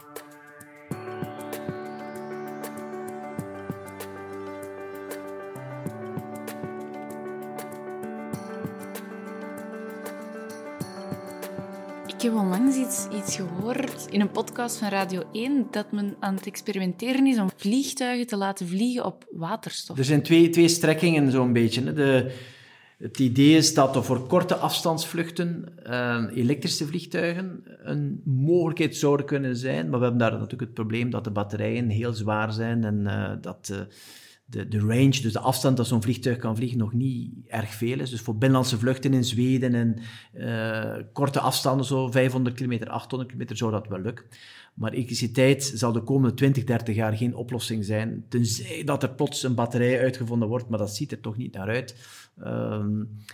Iets, 12.89 13.35
gehoord 13.35 14.07
in 14.09 14.21
een 14.21 14.31
podcast 14.31 14.77
van 14.77 14.89
Radio 14.89 15.23
1 15.31 15.67
dat 15.71 15.91
men 15.91 16.15
aan 16.19 16.35
het 16.35 16.45
experimenteren 16.45 17.27
is 17.27 17.37
om 17.37 17.49
vliegtuigen 17.55 18.27
te 18.27 18.37
laten 18.37 18.67
vliegen 18.67 19.05
op 19.05 19.25
waterstof. 19.31 19.97
Er 19.97 20.03
zijn 20.03 20.23
twee, 20.23 20.49
twee 20.49 20.67
strekkingen 20.67 21.31
zo'n 21.31 21.53
beetje. 21.53 21.93
De, 21.93 22.31
het 22.97 23.19
idee 23.19 23.57
is 23.57 23.73
dat 23.73 23.95
er 23.95 24.03
voor 24.03 24.27
korte 24.27 24.55
afstandsvluchten 24.55 25.65
uh, 25.87 26.25
elektrische 26.33 26.85
vliegtuigen 26.85 27.63
een 27.83 28.21
mogelijkheid 28.25 28.95
zouden 28.95 29.25
kunnen 29.25 29.55
zijn. 29.55 29.89
Maar 29.89 29.99
we 29.99 30.05
hebben 30.05 30.21
daar 30.21 30.31
natuurlijk 30.31 30.61
het 30.61 30.73
probleem 30.73 31.09
dat 31.09 31.23
de 31.23 31.31
batterijen 31.31 31.89
heel 31.89 32.13
zwaar 32.13 32.51
zijn 32.53 32.83
en 32.83 32.99
uh, 32.99 33.31
dat... 33.41 33.69
Uh, 33.71 33.79
de, 34.49 34.67
de 34.67 34.79
range, 34.79 35.21
dus 35.21 35.33
de 35.33 35.39
afstand 35.39 35.77
dat 35.77 35.87
zo'n 35.87 36.01
vliegtuig 36.01 36.37
kan 36.37 36.55
vliegen, 36.55 36.77
nog 36.77 36.93
niet 36.93 37.33
erg 37.47 37.73
veel 37.73 37.99
is. 37.99 38.09
Dus 38.09 38.21
voor 38.21 38.33
binnenlandse 38.37 38.77
vluchten 38.77 39.13
in 39.13 39.23
Zweden 39.23 39.75
en 39.75 39.99
uh, 40.33 41.03
korte 41.13 41.39
afstanden, 41.39 41.85
zo 41.85 42.11
500 42.11 42.55
kilometer, 42.55 42.89
800 42.89 43.29
kilometer, 43.29 43.57
zou 43.57 43.71
dat 43.71 43.87
wel 43.87 43.99
lukken. 43.99 44.25
Maar 44.73 44.91
elektriciteit 44.91 45.71
zal 45.75 45.91
de 45.91 46.03
komende 46.03 46.35
20, 46.35 46.63
30 46.63 46.95
jaar 46.95 47.17
geen 47.17 47.35
oplossing 47.35 47.85
zijn, 47.85 48.25
tenzij 48.29 48.83
dat 48.83 49.03
er 49.03 49.09
plots 49.09 49.43
een 49.43 49.55
batterij 49.55 49.99
uitgevonden 49.99 50.47
wordt, 50.47 50.69
maar 50.69 50.79
dat 50.79 50.95
ziet 50.95 51.11
er 51.11 51.21
toch 51.21 51.37
niet 51.37 51.53
naar 51.53 51.67
uit, 51.67 51.95
uh, 52.43 52.85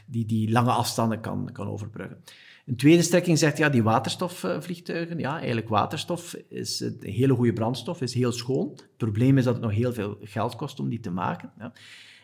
die 0.05 0.25
die 0.25 0.51
lange 0.51 0.71
afstanden 0.71 1.19
kan, 1.19 1.49
kan 1.51 1.67
overbruggen. 1.67 2.17
Een 2.65 2.75
tweede 2.75 3.01
strekking 3.01 3.37
zegt, 3.37 3.57
ja, 3.57 3.69
die 3.69 3.83
waterstofvliegtuigen, 3.83 5.19
ja, 5.19 5.37
eigenlijk 5.37 5.69
waterstof 5.69 6.35
is 6.49 6.79
een 6.79 6.97
hele 6.99 7.33
goede 7.33 7.53
brandstof, 7.53 8.01
is 8.01 8.13
heel 8.13 8.31
schoon. 8.31 8.69
Het 8.69 8.97
probleem 8.97 9.37
is 9.37 9.43
dat 9.43 9.53
het 9.53 9.63
nog 9.63 9.73
heel 9.73 9.93
veel 9.93 10.17
geld 10.21 10.55
kost 10.55 10.79
om 10.79 10.89
die 10.89 10.99
te 10.99 11.11
maken. 11.11 11.51
Ja. 11.59 11.73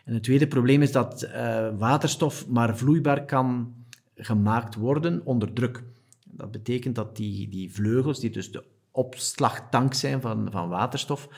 En 0.04 0.14
het 0.14 0.22
tweede 0.22 0.46
probleem 0.46 0.82
is 0.82 0.92
dat 0.92 1.22
uh, 1.22 1.68
waterstof 1.78 2.48
maar 2.48 2.76
vloeibaar 2.76 3.24
kan 3.24 3.74
gemaakt 4.14 4.74
worden 4.74 5.20
onder 5.24 5.52
druk. 5.52 5.82
Dat 6.24 6.50
betekent 6.50 6.94
dat 6.94 7.16
die, 7.16 7.48
die 7.48 7.72
vleugels, 7.72 8.20
die 8.20 8.30
dus 8.30 8.52
de 8.52 8.64
opslagtank 8.90 9.94
zijn 9.94 10.20
van, 10.20 10.48
van 10.50 10.68
waterstof, 10.68 11.28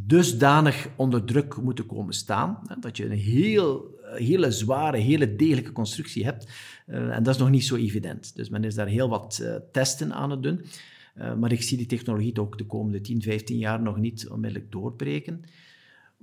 dusdanig 0.00 0.88
onder 0.96 1.24
druk 1.24 1.56
moeten 1.56 1.86
komen 1.86 2.14
staan, 2.14 2.58
dat 2.80 2.96
je 2.96 3.04
een 3.04 3.18
heel, 3.18 3.98
hele 4.02 4.50
zware, 4.50 4.96
hele 4.96 5.36
degelijke 5.36 5.72
constructie 5.72 6.24
hebt. 6.24 6.48
Uh, 6.86 7.16
en 7.16 7.22
dat 7.22 7.34
is 7.34 7.40
nog 7.40 7.50
niet 7.50 7.64
zo 7.64 7.76
evident. 7.76 8.36
Dus 8.36 8.48
men 8.48 8.64
is 8.64 8.74
daar 8.74 8.86
heel 8.86 9.08
wat 9.08 9.40
uh, 9.42 9.54
testen 9.72 10.12
aan 10.12 10.30
het 10.30 10.42
doen. 10.42 10.64
Uh, 11.18 11.34
maar 11.34 11.52
ik 11.52 11.62
zie 11.62 11.76
die 11.76 11.86
technologie 11.86 12.40
ook 12.40 12.58
de 12.58 12.66
komende 12.66 13.00
10, 13.00 13.22
15 13.22 13.58
jaar 13.58 13.82
nog 13.82 13.96
niet 13.96 14.28
onmiddellijk 14.28 14.72
doorbreken. 14.72 15.44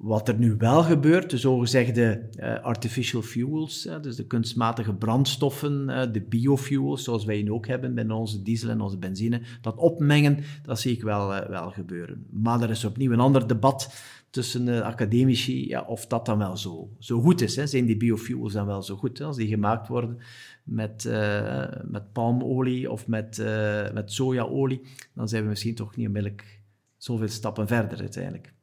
Wat 0.01 0.27
er 0.27 0.37
nu 0.37 0.55
wel 0.57 0.83
gebeurt, 0.83 1.29
de 1.29 1.37
zogezegde 1.37 2.29
uh, 2.39 2.63
artificial 2.63 3.21
fuels, 3.21 3.89
dus 4.01 4.15
de 4.15 4.27
kunstmatige 4.27 4.93
brandstoffen, 4.93 5.89
uh, 5.89 6.01
de 6.11 6.21
biofuels, 6.21 7.03
zoals 7.03 7.25
wij 7.25 7.49
ook 7.49 7.67
hebben 7.67 7.95
bij 7.95 8.09
onze 8.09 8.41
diesel 8.41 8.69
en 8.69 8.81
onze 8.81 8.97
benzine, 8.97 9.41
dat 9.61 9.77
opmengen, 9.77 10.43
dat 10.63 10.79
zie 10.79 10.91
ik 10.91 11.01
wel, 11.01 11.27
wel 11.49 11.71
gebeuren. 11.71 12.25
Maar 12.29 12.61
er 12.61 12.69
is 12.69 12.85
opnieuw 12.85 13.11
een 13.11 13.19
ander 13.19 13.47
debat 13.47 13.93
tussen 14.29 14.83
academici, 14.83 15.67
ja, 15.67 15.81
of 15.81 16.07
dat 16.07 16.25
dan 16.25 16.37
wel 16.37 16.57
zo, 16.57 16.89
zo 16.99 17.21
goed 17.21 17.41
is. 17.41 17.55
Hè. 17.55 17.67
Zijn 17.67 17.85
die 17.85 17.97
biofuels 17.97 18.53
dan 18.53 18.65
wel 18.65 18.81
zo 18.81 18.95
goed, 18.95 19.17
hè, 19.17 19.25
als 19.25 19.37
die 19.37 19.47
gemaakt 19.47 19.87
worden 19.87 20.17
met, 20.63 21.09
met 21.83 22.13
palmolie 22.13 22.91
of 22.91 23.07
met, 23.07 23.43
met 23.93 24.11
sojaolie, 24.11 24.81
dan 25.13 25.27
zijn 25.27 25.43
we 25.43 25.49
misschien 25.49 25.75
toch 25.75 25.95
niet 25.95 26.07
onmiddellijk 26.07 26.61
zoveel 26.97 27.27
stappen 27.27 27.67
verder 27.67 27.99
uiteindelijk. 27.99 28.57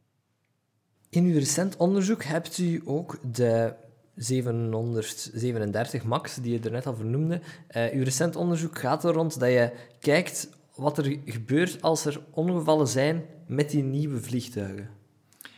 In 1.11 1.25
uw 1.25 1.39
recent 1.39 1.77
onderzoek 1.77 2.25
hebt 2.25 2.59
u 2.59 2.83
ook 2.85 3.19
de 3.33 3.73
737 4.15 6.05
MAX, 6.05 6.35
die 6.35 6.53
je 6.53 6.61
er 6.61 6.71
net 6.71 6.87
al 6.87 6.95
vernoemde. 6.95 7.41
Uh, 7.77 7.93
uw 7.93 8.05
recent 8.05 8.37
onderzoek 8.37 8.79
gaat 8.79 9.05
er 9.05 9.13
rond 9.13 9.41
dat 9.41 9.49
je 9.49 9.73
kijkt 10.01 10.49
wat 10.75 10.99
er 10.99 11.19
gebeurt 11.25 11.83
als 11.83 12.05
er 12.05 12.21
ongevallen 12.31 12.89
zijn 12.89 13.25
met 13.47 13.71
die 13.71 13.83
nieuwe 13.83 14.21
vliegtuigen. 14.21 14.89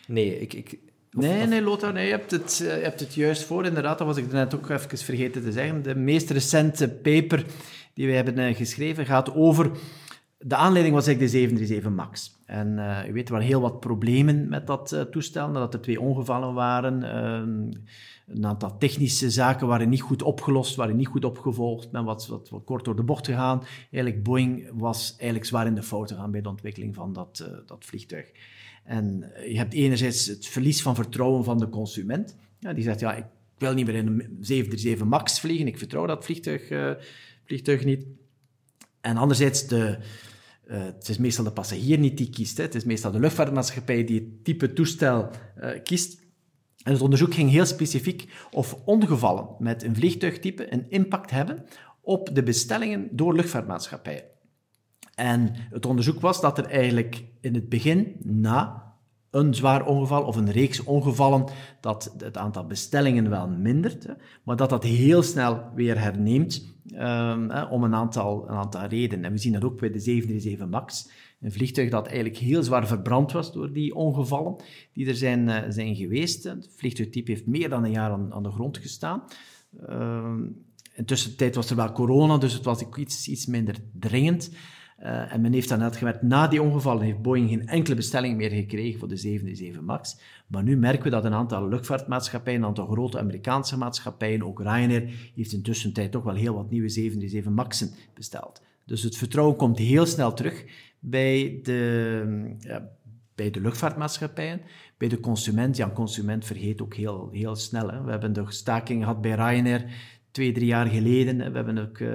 Nee, 0.07 0.41
ik... 0.41 0.53
ik 0.53 0.79
nee, 1.11 1.47
nee, 1.47 1.63
Lothar, 1.63 1.93
nee, 1.93 2.05
je, 2.05 2.11
hebt 2.11 2.31
het, 2.31 2.57
je 2.57 2.65
hebt 2.65 3.01
het 3.01 3.15
juist 3.15 3.43
voor. 3.43 3.65
Inderdaad, 3.65 3.99
dat 3.99 4.07
was 4.07 4.17
ik 4.17 4.33
net 4.33 4.55
ook 4.55 4.71
even 4.71 4.99
vergeten 4.99 5.43
te 5.43 5.53
zeggen. 5.53 5.83
De 5.83 5.95
meest 5.95 6.31
recente 6.31 6.89
paper 6.89 7.45
die 7.95 8.07
wij 8.07 8.17
hebben 8.17 8.39
uh, 8.39 8.57
geschreven 8.57 9.07
gaat 9.07 9.35
over 9.35 9.71
de 10.39 10.55
aanleiding 10.55 10.95
was 10.95 11.07
eigenlijk 11.07 11.33
de 11.33 11.39
737 11.39 11.91
MAX. 11.91 12.37
En 12.47 12.69
uh, 12.79 13.09
u 13.09 13.13
weet, 13.13 13.31
er 13.31 13.41
heel 13.41 13.61
wat 13.61 13.81
problemen 13.81 14.49
met 14.49 14.67
dat 14.67 14.93
uh, 14.93 15.01
toestel, 15.01 15.49
nadat 15.49 15.75
er 15.75 15.81
twee 15.81 16.01
ongevallen 16.01 16.55
waren. 16.55 17.03
Uh, 17.03 17.67
een 18.27 18.47
aantal 18.47 18.79
technische 18.79 19.31
zaken 19.31 19.67
waren 19.67 19.89
niet 19.89 20.01
goed 20.01 20.23
opgelost, 20.23 20.77
waren 20.77 20.97
niet 20.97 21.07
goed 21.07 21.25
opgevolgd. 21.25 21.93
Men 21.93 22.05
was 22.05 22.29
wat, 22.29 22.51
kort 22.65 22.85
door 22.85 22.97
de 22.97 23.03
bocht 23.03 23.27
gegaan. 23.27 23.63
Eigenlijk, 23.91 24.23
Boeing 24.23 24.71
was 24.75 25.11
eigenlijk 25.11 25.45
zwaar 25.45 25.67
in 25.67 25.75
de 25.75 25.83
fout 25.83 26.11
gegaan 26.11 26.31
bij 26.31 26.41
de 26.41 26.49
ontwikkeling 26.49 26.95
van 26.95 27.13
dat, 27.13 27.51
dat 27.67 27.85
vliegtuig. 27.85 28.31
En 28.85 29.33
je 29.49 29.57
hebt 29.57 29.75
enerzijds 29.75 30.27
het 30.27 30.47
verlies 30.47 30.83
van 30.83 30.95
vertrouwen 30.95 31.45
van 31.45 31.59
de 31.59 31.69
consument. 31.69 32.37
Ja, 32.59 32.73
die 32.73 32.85
zegt, 32.85 33.01
ja, 33.01 33.15
ik 33.15 33.25
wil 33.59 33.75
niet 33.75 33.87
meer 33.87 33.95
in 33.95 34.07
een 34.07 34.37
737 34.41 35.07
MAX 35.07 35.41
vliegen, 35.41 35.67
ik 35.67 35.79
vertrouw 35.79 36.07
dat 36.07 36.25
vliegtuig, 36.25 36.97
vliegtuig 37.45 37.85
niet. 37.85 38.07
En 39.01 39.17
anderzijds 39.17 39.67
de 39.67 39.99
uh, 40.71 40.85
het 40.85 41.09
is 41.09 41.19
meestal 41.19 41.45
de 41.45 41.53
passagier 41.53 41.99
niet 41.99 42.17
die 42.17 42.31
kiest. 42.31 42.57
Hè. 42.57 42.63
Het 42.63 42.75
is 42.75 42.85
meestal 42.85 43.11
de 43.11 43.21
luchtvaartmaatschappij 43.21 44.05
die 44.05 44.21
het 44.21 44.45
type 44.45 44.73
toestel 44.73 45.31
uh, 45.61 45.71
kiest. 45.83 46.27
En 46.83 46.93
het 46.93 47.03
onderzoek 47.03 47.35
ging 47.35 47.51
heel 47.51 47.67
specifiek 47.67 48.33
of 48.51 48.77
ongevallen 48.85 49.49
met 49.59 49.83
een 49.83 49.95
vliegtuigtype 49.95 50.73
een 50.73 50.91
impact 50.91 51.31
hebben 51.31 51.65
op 52.01 52.35
de 52.35 52.43
bestellingen 52.43 53.09
door 53.11 53.35
luchtvaartmaatschappijen. 53.35 54.25
En 55.15 55.51
het 55.55 55.87
onderzoek 55.87 56.21
was 56.21 56.41
dat 56.41 56.59
er 56.59 56.65
eigenlijk 56.65 57.25
in 57.41 57.55
het 57.55 57.69
begin, 57.69 58.17
na 58.23 58.88
een 59.31 59.55
zwaar 59.55 59.87
ongeval 59.87 60.23
of 60.23 60.37
een 60.37 60.51
reeks 60.51 60.85
ongevallen, 60.85 61.45
dat 61.81 62.15
het 62.19 62.37
aantal 62.37 62.67
bestellingen 62.67 63.31
wel 63.31 63.49
mindert, 63.49 64.07
maar 64.43 64.57
dat 64.57 64.71
dat 64.71 64.85
heel 64.85 65.23
snel 65.23 65.63
weer 65.75 66.01
herneemt 66.01 66.75
um, 66.93 67.51
om 67.51 67.85
een 67.85 67.95
aantal, 67.95 68.49
een 68.49 68.57
aantal 68.57 68.85
redenen. 68.85 69.25
En 69.25 69.33
we 69.33 69.39
zien 69.39 69.53
dat 69.53 69.65
ook 69.65 69.81
bij 69.81 69.91
de 69.91 69.99
737 69.99 70.69
MAX, 70.69 71.11
een 71.41 71.53
vliegtuig 71.53 71.91
dat 71.91 72.07
eigenlijk 72.07 72.37
heel 72.37 72.63
zwaar 72.63 72.87
verbrand 72.87 73.33
was 73.33 73.53
door 73.53 73.73
die 73.73 73.95
ongevallen 73.95 74.57
die 74.93 75.09
er 75.09 75.17
zijn, 75.17 75.49
uh, 75.49 75.59
zijn 75.69 75.97
geweest. 75.97 76.45
Het 76.45 76.71
vliegtuigtype 76.77 77.31
heeft 77.31 77.47
meer 77.47 77.69
dan 77.69 77.85
een 77.85 77.91
jaar 77.91 78.11
aan, 78.11 78.43
de 78.43 78.51
grond 78.51 78.79
gestaan. 78.79 79.23
Intussen 80.95 81.37
tijd 81.37 81.55
was 81.55 81.71
er 81.71 81.77
wel 81.77 81.93
corona, 81.93 82.39
dus 82.39 82.53
het 82.53 82.65
was 82.65 82.83
iets, 82.97 83.29
iets 83.29 83.47
minder 83.47 83.75
dringend. 83.93 84.51
Uh, 85.03 85.33
en 85.33 85.41
men 85.41 85.53
heeft 85.53 85.69
dan 85.69 85.83
uitgewerkt, 85.83 86.23
na 86.23 86.49
die 86.49 86.63
ongevallen 86.63 87.03
heeft 87.03 87.23
Boeing 87.23 87.49
geen 87.49 87.69
enkele 87.69 87.95
bestelling 87.95 88.37
meer 88.37 88.51
gekregen 88.51 88.99
voor 88.99 89.09
de 89.09 89.17
737 89.17 89.83
MAX. 89.83 90.19
Maar 90.47 90.63
nu 90.63 90.77
merken 90.77 91.03
we 91.03 91.11
dat 91.11 91.25
een 91.25 91.35
aantal 91.35 91.69
luchtvaartmaatschappijen, 91.69 92.61
een 92.61 92.67
aantal 92.67 92.87
grote 92.87 93.19
Amerikaanse 93.19 93.79
maatschappijen, 93.79 94.43
ook 94.43 94.61
Ryanair, 94.61 95.31
heeft 95.35 95.53
intussen 95.53 95.93
tijd 95.93 96.13
toch 96.13 96.23
wel 96.23 96.35
heel 96.35 96.55
wat 96.55 96.71
nieuwe 96.71 96.89
737 96.89 97.53
MAXen 97.53 97.91
besteld. 98.15 98.63
Dus 98.85 99.03
het 99.03 99.17
vertrouwen 99.17 99.57
komt 99.57 99.79
heel 99.79 100.07
snel 100.07 100.35
terug 100.35 100.65
bij 100.99 101.61
de, 101.63 102.57
ja, 102.59 102.89
bij 103.35 103.51
de 103.51 103.61
luchtvaartmaatschappijen. 103.61 104.61
Bij 104.97 105.09
de 105.09 105.21
consument, 105.21 105.77
ja, 105.77 105.91
consument 105.91 106.45
vergeet 106.45 106.83
ook 106.83 106.95
heel, 106.95 107.29
heel 107.33 107.57
snel. 107.57 107.91
Hè. 107.91 108.03
We 108.03 108.11
hebben 108.11 108.33
de 108.33 108.45
staking 108.49 109.03
gehad 109.03 109.21
bij 109.21 109.35
Ryanair 109.35 109.85
twee, 110.31 110.53
drie 110.53 110.67
jaar 110.67 110.87
geleden. 110.87 111.37
We 111.37 111.57
hebben 111.57 111.79
ook 111.79 111.99
uh, 111.99 112.09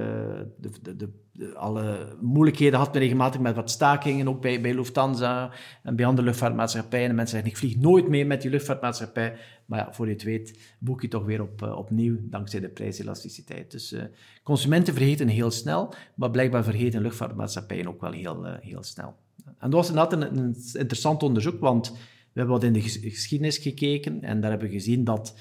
de, 0.58 0.70
de, 0.82 0.96
de 0.96 1.10
alle 1.56 2.16
moeilijkheden 2.22 2.80
had 2.80 2.94
men 2.94 3.02
regelmatig 3.02 3.42
met 3.42 3.56
wat 3.56 3.72
stakingen, 3.72 4.28
ook 4.28 4.42
bij, 4.42 4.62
bij 4.62 4.74
Lufthansa 4.74 5.52
en 5.84 5.96
bij 5.96 6.06
andere 6.06 6.28
luchtvaartmaatschappijen. 6.28 7.10
En 7.10 7.16
mensen 7.16 7.36
zeggen, 7.36 7.52
ik 7.52 7.58
vlieg 7.58 7.78
nooit 7.78 8.08
meer 8.08 8.28
met 8.28 8.42
die 8.42 8.52
luchtvaartmaatschappij. 8.52 9.38
Maar 9.66 9.80
ja, 9.80 9.94
voor 9.94 10.08
je 10.08 10.14
het 10.14 10.24
weet, 10.24 10.76
boek 10.80 11.02
je 11.02 11.08
toch 11.08 11.26
weer 11.26 11.42
op, 11.42 11.62
uh, 11.62 11.78
opnieuw, 11.78 12.18
dankzij 12.22 12.60
de 12.60 12.70
prijselasticiteit. 12.70 13.72
Dus 13.72 13.94
uh, 13.94 14.04
consumenten 14.44 14.94
vergeten 14.94 15.28
heel 15.28 15.52
snel, 15.52 15.94
maar 16.16 16.32
blijkbaar 16.32 16.64
vergeten 16.64 17.02
luchtvaartmaatschappijen 17.02 17.88
ook 17.88 18.02
wel 18.02 18.12
heel, 18.12 18.46
uh, 18.46 18.54
heel 18.60 18.84
snel. 18.84 19.16
En 19.46 19.70
dat 19.70 19.74
was 19.74 19.90
inderdaad 19.90 20.14
een, 20.14 20.38
een 20.38 20.56
interessant 20.74 21.24
onderzoek, 21.24 21.60
want 21.60 21.92
we 21.92 22.40
hebben 22.40 22.56
wat 22.56 22.64
in 22.64 22.74
de 22.74 22.82
geschiedenis 22.82 23.58
gekeken 23.58 24.22
en 24.22 24.42
daar 24.42 24.50
hebben 24.50 24.68
we 24.68 24.74
gezien 24.74 25.04
dat 25.04 25.38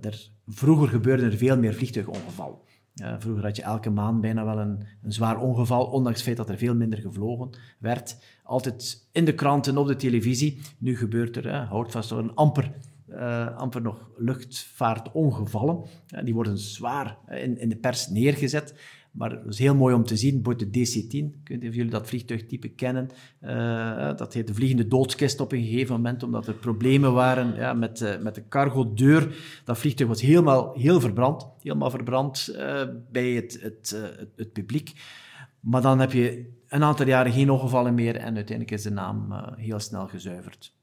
er 0.00 0.30
vroeger 0.46 0.88
gebeurde 0.88 1.24
er 1.24 1.36
veel 1.36 1.58
meer 1.58 1.74
vliegtuigongevallen. 1.74 2.58
Vroeger 2.94 3.44
had 3.44 3.56
je 3.56 3.62
elke 3.62 3.90
maand 3.90 4.20
bijna 4.20 4.44
wel 4.44 4.58
een, 4.58 4.86
een, 5.02 5.12
zwaar 5.12 5.38
ongeval, 5.38 5.84
ondanks 5.84 6.18
het 6.18 6.26
feit 6.26 6.36
dat 6.36 6.48
er 6.48 6.58
veel 6.58 6.74
minder 6.74 6.98
gevlogen 6.98 7.50
werd. 7.78 8.16
Altijd 8.42 9.08
in 9.12 9.24
de 9.24 9.34
kranten, 9.34 9.76
op 9.76 9.86
de 9.86 9.96
televisie. 9.96 10.60
Nu 10.78 10.96
gebeurt 10.96 11.36
er, 11.36 11.46
uh, 11.46 11.68
houdt 11.68 11.92
vast, 11.92 12.10
een 12.10 12.34
amper, 12.34 12.72
uh, 13.08 13.56
amper 13.56 13.82
nog 13.82 14.10
luchtvaartongevallen. 14.16 15.84
die 16.24 16.34
worden 16.34 16.58
zwaar 16.58 17.18
in, 17.28 17.58
in 17.58 17.68
de 17.68 17.76
pers 17.76 18.08
neergezet. 18.08 18.74
Maar 19.10 19.30
het 19.30 19.46
is 19.46 19.58
heel 19.58 19.74
mooi 19.74 19.94
om 19.94 20.04
te 20.04 20.16
zien, 20.16 20.42
bijvoorbeeld 20.42 20.72
de 20.72 20.80
DC-10, 20.80 21.08
ik 21.10 21.48
weet 21.48 21.60
niet 21.60 21.68
of 21.68 21.74
jullie 21.74 21.90
dat 21.90 22.08
vliegtuigtype 22.08 22.68
kennen, 22.68 23.08
uh, 23.42 24.16
dat 24.16 24.34
heet 24.34 24.46
de 24.46 24.54
vliegende 24.54 24.88
doodskist 24.88 25.40
op 25.40 25.52
een 25.52 25.64
gegeven 25.64 25.94
moment, 25.94 26.22
omdat 26.22 26.46
er 26.46 26.54
problemen 26.54 27.12
waren 27.12 27.54
ja, 27.54 27.72
met, 27.72 28.00
uh, 28.00 28.18
met 28.18 28.34
de 28.34 28.48
cargodeur. 28.48 29.36
Dat 29.64 29.78
vliegtuig 29.78 30.08
was 30.08 30.20
helemaal 30.20 30.74
heel 30.74 31.00
verbrand, 31.00 31.46
helemaal 31.62 31.90
verbrand 31.90 32.48
uh, 32.52 32.82
bij 33.10 33.30
het, 33.30 33.58
het, 33.60 33.96
het, 34.36 34.52
publiek. 34.52 34.92
Maar 35.60 35.82
dan 35.82 36.00
heb 36.00 36.12
je 36.12 36.50
een 36.68 36.82
aantal 36.82 37.06
jaren 37.06 37.32
geen 37.32 37.50
ongevallen 37.50 37.94
meer 37.94 38.16
en 38.16 38.34
uiteindelijk 38.34 38.70
is 38.70 38.82
de 38.82 38.90
naam 38.90 39.32
heel 39.56 39.78
snel 39.78 40.08
gezuiverd. 40.08 40.74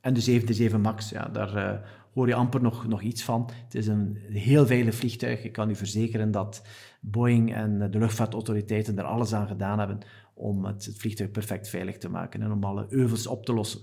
En 0.00 0.14
de 0.14 0.20
737 0.20 0.80
MAX, 0.80 1.10
ja, 1.10 1.28
daar 1.28 1.82
hoor 2.16 2.28
je 2.28 2.34
amper 2.34 2.62
nog, 2.62 2.86
nog 2.86 3.02
iets 3.02 3.22
van. 3.22 3.50
Het 3.64 3.74
is 3.74 3.86
een 3.86 4.18
heel 4.30 4.66
veilig 4.66 4.94
vliegtuig. 4.94 5.44
Ik 5.44 5.52
kan 5.52 5.70
u 5.70 5.74
verzekeren 5.74 6.30
dat 6.30 6.62
Boeing 7.00 7.54
en 7.54 7.90
de 7.90 7.98
luchtvaartautoriteiten 7.98 8.98
er 8.98 9.04
alles 9.04 9.32
aan 9.32 9.46
gedaan 9.46 9.78
hebben 9.78 9.98
om 10.34 10.64
het, 10.64 10.94
vliegtuig 10.96 11.30
perfect 11.30 11.68
veilig 11.68 11.98
te 11.98 12.08
maken 12.08 12.42
en 12.42 12.52
om 12.52 12.64
alle 12.64 12.86
euvels 12.88 13.26
op 13.26 13.44
te 13.44 13.52
lossen. 13.52 13.80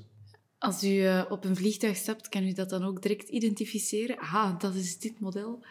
Als 0.58 0.84
u 0.84 0.88
uh, 0.88 1.22
op 1.30 1.46
een 1.46 1.56
vliegtuig 1.56 1.96
stapt, 1.96 2.30
kan 2.30 2.44
u 2.44 2.54
dat 2.54 2.70
dan 2.70 2.84
ook 2.84 3.02
direct 3.02 3.30
identificeren? 3.30 4.18
Ah, 4.18 4.60
dat 4.60 4.76
is 4.76 5.00
dit 5.00 5.20
model. 5.20 5.64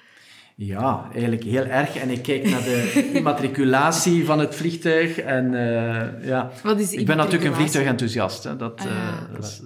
Ja, 0.56 1.08
eigenlijk 1.12 1.42
heel 1.42 1.64
erg. 1.64 1.96
En 1.96 2.10
ik 2.10 2.22
kijk 2.22 2.50
naar 2.50 2.62
de 2.62 2.92
immatriculatie 3.18 4.24
van 4.24 4.38
het 4.38 4.54
vliegtuig. 4.54 5.18
En, 5.18 5.52
uh, 5.52 6.26
ja. 6.26 6.52
Wat 6.62 6.80
is 6.80 6.92
ik 6.92 7.06
ben 7.06 7.16
natuurlijk 7.16 7.44
een 7.44 7.54
vliegtuigenthousiast. 7.54 8.44
Hè. 8.44 8.56
Dat, 8.56 8.80
ah, 8.80 9.32
dat 9.32 9.44
is 9.44 9.62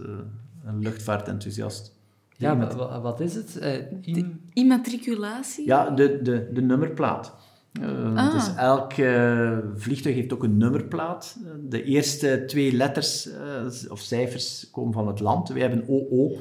een 0.64 0.78
luchtvaartenthousiast. 0.78 1.95
Ja, 2.38 2.54
maar 2.54 3.00
wat 3.00 3.20
is 3.20 3.34
het? 3.34 3.58
Uh, 4.06 4.26
immatriculatie? 4.52 5.66
Ja, 5.66 5.90
de, 5.90 6.22
de, 6.22 6.48
de 6.52 6.62
nummerplaat. 6.62 7.34
Uh, 7.80 8.16
ah. 8.16 8.32
Dus 8.32 8.54
elk 8.54 8.96
uh, 8.96 9.58
vliegtuig 9.74 10.14
heeft 10.14 10.32
ook 10.32 10.42
een 10.42 10.56
nummerplaat. 10.56 11.36
De 11.68 11.82
eerste 11.82 12.44
twee 12.46 12.72
letters 12.72 13.28
uh, 13.28 13.90
of 13.90 14.00
cijfers 14.00 14.68
komen 14.72 14.92
van 14.92 15.06
het 15.06 15.20
land. 15.20 15.48
Wij 15.48 15.60
hebben 15.60 15.84
OO 15.88 16.32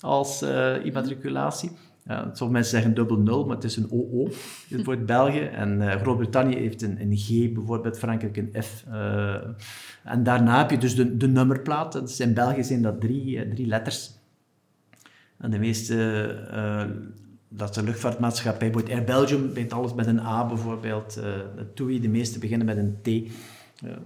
als 0.00 0.42
immatriculatie. 0.82 1.70
sommige 2.06 2.50
mensen 2.50 2.70
zeggen 2.70 2.94
dubbel 2.94 3.16
nul, 3.16 3.46
maar 3.46 3.54
het 3.54 3.64
is 3.64 3.76
een 3.76 3.90
OO. 3.90 4.28
voor 4.84 4.92
het 4.92 5.06
België. 5.06 5.40
En 5.40 6.00
Groot-Brittannië 6.00 6.56
heeft 6.56 6.82
een, 6.82 7.00
een, 7.00 7.16
G, 7.16 7.52
bijvoorbeeld 7.52 7.98
Frankrijk 7.98 8.36
een 8.36 8.62
F. 8.62 8.84
en 10.04 10.22
daarna 10.22 10.58
heb 10.58 10.70
je 10.70 10.78
dus 10.78 10.94
de, 10.94 11.16
de 11.16 11.28
nummerplaat. 11.28 11.92
Dus 11.92 12.20
in 12.20 12.34
België 12.34 12.64
zijn 12.64 12.82
dat 12.82 13.00
drie, 13.00 13.48
drie 13.48 13.66
letters. 13.66 14.18
En 15.40 15.50
de 15.50 15.58
meeste 15.58 15.94
uh, 16.52 16.82
dat 17.48 17.74
de 17.74 17.82
luchtvaartmaatschappij, 17.82 18.70
bijvoorbeeld 18.70 18.96
Air 18.96 19.04
Belgium, 19.04 19.48
begint 19.52 19.72
alles 19.72 19.94
met 19.94 20.06
een 20.06 20.20
A 20.20 20.46
bijvoorbeeld. 20.46 21.18
Uh, 21.18 21.24
TUI, 21.74 22.00
de 22.00 22.08
meeste 22.08 22.38
beginnen 22.38 22.66
met 22.66 22.76
een 22.76 22.98
T. 23.02 23.32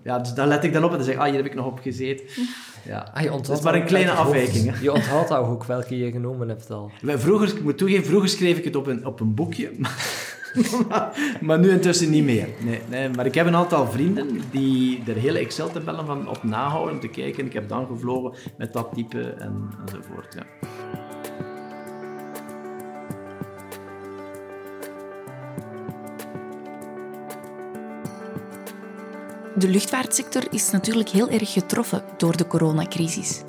Ja, 0.02 0.18
dus 0.18 0.34
daar 0.34 0.46
let 0.46 0.64
ik 0.64 0.72
dan 0.72 0.84
op 0.84 0.90
en 0.90 0.96
dan 0.96 1.04
zeg 1.04 1.14
ik, 1.14 1.20
ah, 1.20 1.26
hier 1.26 1.36
heb 1.36 1.46
ik 1.46 1.54
nog 1.54 1.66
op 1.66 1.78
gezeten. 1.78 2.26
Ja. 2.84 3.10
Ah, 3.14 3.22
je 3.22 3.30
dat 3.30 3.50
is 3.50 3.60
maar 3.60 3.74
een 3.74 3.84
kleine 3.84 4.10
afwijking. 4.10 4.78
Je 4.80 4.92
onthoudt 4.92 5.32
ook 5.32 5.64
welke 5.64 5.98
je 5.98 6.10
genomen 6.10 6.48
hebt 6.48 6.70
al. 6.70 6.90
Vroeger, 7.06 7.48
ik 7.48 7.62
moet 7.62 7.78
toegeven, 7.78 8.04
vroeger 8.04 8.28
schreef 8.28 8.58
ik 8.58 8.64
het 8.64 8.76
op 8.76 8.86
een, 8.86 9.06
op 9.06 9.20
een 9.20 9.34
boekje. 9.34 9.70
maar 11.40 11.58
nu 11.58 11.70
intussen 11.70 12.10
niet 12.10 12.24
meer. 12.24 12.48
Nee, 12.64 12.80
nee, 12.90 13.08
maar 13.08 13.26
ik 13.26 13.34
heb 13.34 13.46
een 13.46 13.56
aantal 13.56 13.86
vrienden 13.86 14.40
die 14.50 15.02
er 15.06 15.16
hele 15.16 15.38
Excel-tabellen 15.38 16.06
van 16.06 16.28
op 16.28 16.42
nahouden 16.42 16.94
om 16.94 17.00
te 17.00 17.08
kijken. 17.08 17.46
Ik 17.46 17.52
heb 17.52 17.68
dan 17.68 17.86
gevlogen 17.86 18.34
met 18.58 18.72
dat 18.72 18.88
type 18.94 19.22
en, 19.22 19.70
enzovoort. 19.86 20.34
Ja. 20.34 20.68
De 29.58 29.68
luchtvaartsector 29.68 30.42
is 30.50 30.70
natuurlijk 30.70 31.08
heel 31.08 31.30
erg 31.30 31.52
getroffen 31.52 32.04
door 32.16 32.36
de 32.36 32.46
coronacrisis. 32.46 33.42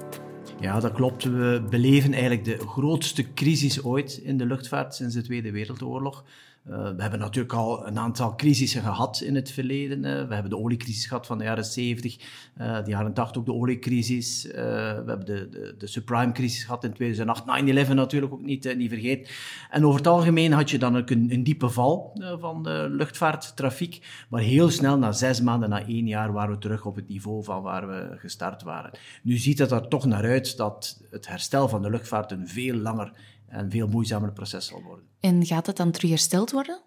Ja, 0.60 0.80
dat 0.80 0.94
klopt. 0.94 1.24
We 1.24 1.66
beleven 1.70 2.12
eigenlijk 2.12 2.44
de 2.44 2.58
grootste 2.58 3.34
crisis 3.34 3.84
ooit 3.84 4.20
in 4.24 4.38
de 4.38 4.46
luchtvaart 4.46 4.96
sinds 4.96 5.14
de 5.16 5.22
Tweede 5.22 5.52
Wereldoorlog. 5.52 6.24
We 6.66 6.96
hebben 6.98 7.20
natuurlijk 7.20 7.54
al 7.54 7.88
een 7.88 8.00
aantal 8.00 8.36
crisissen 8.36 8.82
gehad 8.82 9.22
in 9.22 9.36
het 9.36 9.52
verleden. 9.52 10.02
we 10.02 10.34
hebben 10.34 10.50
de 10.50 10.58
oliecrisis 10.58 11.06
gehad 11.06 11.26
van 11.26 11.38
de 11.38 11.44
jaren 11.44 11.66
70, 11.66 12.18
de 12.56 12.84
jaren 12.86 13.14
80 13.14 13.38
ook 13.38 13.46
de 13.46 13.54
oliecrisis. 13.54 14.44
we 14.44 15.04
hebben 15.06 15.26
de, 15.26 15.50
de, 15.50 15.76
de 15.78 15.88
subprime-crisis 15.88 16.64
gehad 16.64 16.84
in 16.84 16.94
2008, 16.94 17.88
9-11 17.90 17.94
natuurlijk 17.94 18.34
ook 18.34 18.42
niet, 18.42 18.76
niet 18.78 18.90
vergeten. 18.90 19.34
En 19.70 19.86
over 19.86 19.98
het 19.98 20.08
algemeen 20.08 20.52
had 20.52 20.70
je 20.70 20.78
dan 20.78 20.98
ook 20.98 21.10
een, 21.10 21.28
een 21.32 21.44
diepe 21.44 21.70
val 21.70 22.22
van 22.40 22.64
de 22.64 22.88
luchtvaarttrafiek, 22.90 24.26
maar 24.30 24.42
heel 24.42 24.70
snel, 24.70 24.98
na 24.98 25.12
zes 25.12 25.42
maanden, 25.42 25.70
na 25.70 25.88
één 25.88 26.08
jaar, 26.08 26.32
waren 26.32 26.54
we 26.54 26.60
terug 26.60 26.86
op 26.86 26.96
het 26.96 27.08
niveau 27.08 27.44
van 27.44 27.62
waar 27.62 27.88
we 27.88 28.16
gestart 28.18 28.64
waren. 28.64 28.92
Nu 29.22 29.38
ziet 29.38 29.60
het 29.60 29.72
er 29.72 29.88
toch 29.88 30.06
naar 30.06 30.24
uit 30.24 30.58
dat 30.58 31.04
het 31.10 31.28
herstel 31.28 31.70
van 31.70 31.82
de 31.82 31.90
luchtvaart 31.90 32.32
een 32.32 32.48
veel 32.48 32.76
langer 32.76 33.12
en 33.48 33.72
veel 33.72 33.88
moeizamer 33.88 34.32
proces 34.32 34.66
zal 34.66 34.82
worden. 34.82 35.06
En 35.20 35.46
gaat 35.46 35.66
het 35.66 35.78
dan 35.78 35.92
terug 35.92 36.10
hersteld 36.10 36.52
worden? 36.52 36.82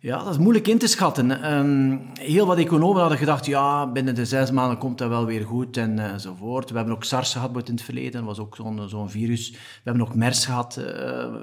Ja, 0.00 0.24
dat 0.24 0.32
is 0.32 0.38
moeilijk 0.38 0.68
in 0.68 0.78
te 0.78 0.86
schatten. 0.86 1.54
Um, 1.54 2.10
heel 2.20 2.46
wat 2.46 2.58
economen 2.58 3.00
hadden 3.00 3.18
gedacht, 3.18 3.46
ja, 3.46 3.92
binnen 3.92 4.14
de 4.14 4.24
zes 4.24 4.50
maanden 4.50 4.78
komt 4.78 4.98
dat 4.98 5.08
wel 5.08 5.26
weer 5.26 5.46
goed 5.46 5.76
en 5.76 5.98
uh, 5.98 6.04
enzovoort. 6.04 6.70
We 6.70 6.76
hebben 6.76 6.94
ook 6.94 7.04
SARS 7.04 7.32
gehad 7.32 7.68
in 7.68 7.74
het 7.74 7.82
verleden, 7.82 8.12
dat 8.12 8.24
was 8.24 8.38
ook 8.38 8.56
zo'n 8.56 8.88
zo'n 8.88 9.10
virus. 9.10 9.50
We 9.50 9.58
hebben 9.84 10.02
ook 10.02 10.14
MERS 10.14 10.44
gehad, 10.44 10.76
uh, 10.78 10.84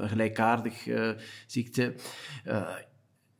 een 0.02 0.10
gelijkaardig 0.10 0.86
uh, 0.86 1.10
ziekte. 1.48 1.96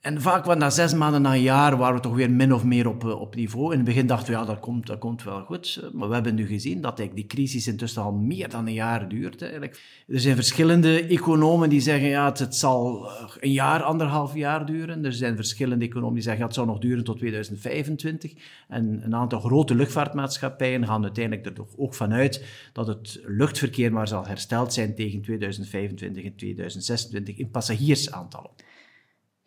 En 0.02 0.22
vaak 0.22 0.56
na 0.58 0.70
zes 0.70 0.94
maanden, 0.94 1.22
na 1.22 1.34
een 1.34 1.42
jaar, 1.42 1.78
waren 1.78 1.96
we 1.96 2.02
toch 2.02 2.16
weer 2.16 2.32
min 2.32 2.54
of 2.54 2.64
meer 2.64 2.88
op, 2.88 3.04
op 3.04 3.36
niveau. 3.36 3.72
In 3.72 3.78
het 3.78 3.88
begin 3.88 4.08
dachten 4.08 4.34
we, 4.34 4.40
ja, 4.40 4.46
dat 4.46 4.60
komt, 4.60 4.88
dat 4.88 5.00
komt 5.00 5.24
wel 5.24 5.44
goed. 5.44 5.90
Maar 5.94 6.08
we 6.08 6.14
hebben 6.14 6.36
nu 6.36 6.48
gezien 6.48 6.82
dat 6.82 6.98
die 6.98 7.28
crisis 7.28 7.68
intussen 7.68 8.02
al 8.02 8.12
meer 8.12 8.50
dan 8.50 8.68
een 8.68 8.74
jaar 8.74 9.10
duurt. 9.10 9.42
Eigenlijk. 9.42 10.04
Er 10.08 10.20
zijn 10.20 10.36
verschillende 10.36 11.08
economen 11.08 11.70
die 11.70 11.80
zeggen, 11.80 12.10
ja, 12.10 12.32
het, 12.32 12.56
zal 12.56 13.10
een 13.40 13.52
jaar, 13.52 13.84
anderhalf 13.84 14.36
jaar 14.36 14.66
duren. 14.66 15.06
Er 15.06 15.14
zijn 15.14 15.36
verschillende 15.36 15.86
economen 15.86 16.14
die 16.14 16.24
zeggen, 16.24 16.42
ja, 16.42 16.48
het 16.48 16.56
zal 16.56 16.66
nog 16.66 16.80
duren 16.80 17.04
tot 17.04 17.18
2025. 17.18 18.34
En 18.68 19.02
een 19.04 19.16
aantal 19.16 19.40
grote 19.40 19.76
luchtvaartmaatschappijen 19.76 20.86
gaan 20.86 21.04
uiteindelijk 21.04 21.46
er 21.46 21.54
toch 21.54 21.78
ook 21.78 21.94
vanuit 21.94 22.46
dat 22.74 22.88
het 22.88 23.22
luchtverkeer 23.26 23.94
maar 23.94 24.08
zal 24.08 24.26
hersteld 24.26 24.74
zijn 24.74 24.96
tegen 24.96 25.22
2025 25.22 26.24
en 26.24 26.36
2026 26.36 27.38
in 27.38 27.50
passagiersaantallen. 27.50 28.52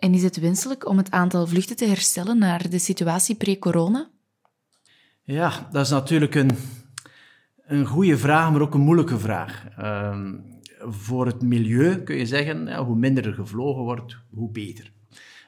En 0.02 0.14
is 0.14 0.22
het 0.22 0.36
wenselijk 0.36 0.88
om 0.88 0.96
het 0.96 1.10
aantal 1.10 1.46
vluchten 1.46 1.76
te 1.76 1.86
herstellen 1.86 2.38
naar 2.38 2.70
de 2.70 2.78
situatie 2.78 3.34
pre-corona? 3.34 4.10
Ja, 5.22 5.68
dat 5.72 5.84
is 5.84 5.90
natuurlijk 5.90 6.34
een, 6.34 6.50
een 7.66 7.86
goede 7.86 8.18
vraag, 8.18 8.52
maar 8.52 8.60
ook 8.60 8.74
een 8.74 8.80
moeilijke 8.80 9.18
vraag. 9.18 9.64
Uh, 9.78 10.18
voor 10.78 11.26
het 11.26 11.42
milieu 11.42 12.02
kun 12.02 12.16
je 12.16 12.26
zeggen, 12.26 12.76
hoe 12.76 12.96
minder 12.96 13.26
er 13.26 13.34
gevlogen 13.34 13.82
wordt, 13.82 14.16
hoe 14.30 14.50
beter. 14.50 14.92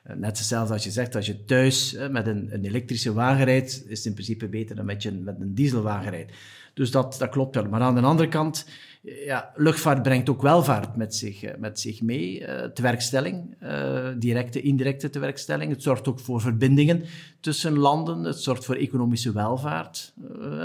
Uh, 0.06 0.16
net 0.16 0.38
zoals 0.38 0.70
als 0.70 0.84
je 0.84 0.90
zegt, 0.90 1.14
als 1.14 1.26
je 1.26 1.44
thuis 1.44 1.94
uh, 1.94 2.08
met 2.08 2.26
een, 2.26 2.54
een, 2.54 2.64
elektrische 2.64 3.12
wagen 3.12 3.44
rijdt, 3.44 3.84
is 3.86 3.98
het 3.98 4.06
in 4.06 4.12
principe 4.12 4.48
beter 4.48 4.76
dan 4.76 4.84
met, 4.84 5.02
je, 5.02 5.12
met 5.12 5.40
een 5.40 5.54
dieselwagen 5.54 6.10
rijdt. 6.10 6.32
Dus 6.74 6.90
dat, 6.90 7.16
dat 7.18 7.28
klopt 7.28 7.54
wel. 7.54 7.68
Maar 7.68 7.80
aan 7.80 7.94
de 7.94 8.00
andere 8.00 8.28
kant 8.28 8.66
ja, 9.04 9.52
luchtvaart 9.56 10.02
brengt 10.02 10.28
ook 10.28 10.42
welvaart 10.42 10.96
met 10.96 11.14
zich, 11.14 11.42
eh, 11.42 11.58
met 11.58 11.80
zich 11.80 12.02
mee. 12.02 12.40
Uh, 12.40 12.64
tewerkstelling, 12.64 13.56
uh, 13.62 14.08
directe, 14.18 14.60
indirecte 14.60 15.10
tewerkstelling. 15.10 15.70
Het 15.70 15.82
zorgt 15.82 16.08
ook 16.08 16.20
voor 16.20 16.40
verbindingen 16.40 17.04
tussen 17.40 17.78
landen. 17.78 18.24
Het 18.24 18.40
zorgt 18.40 18.64
voor 18.64 18.74
economische 18.74 19.32
welvaart. 19.32 20.12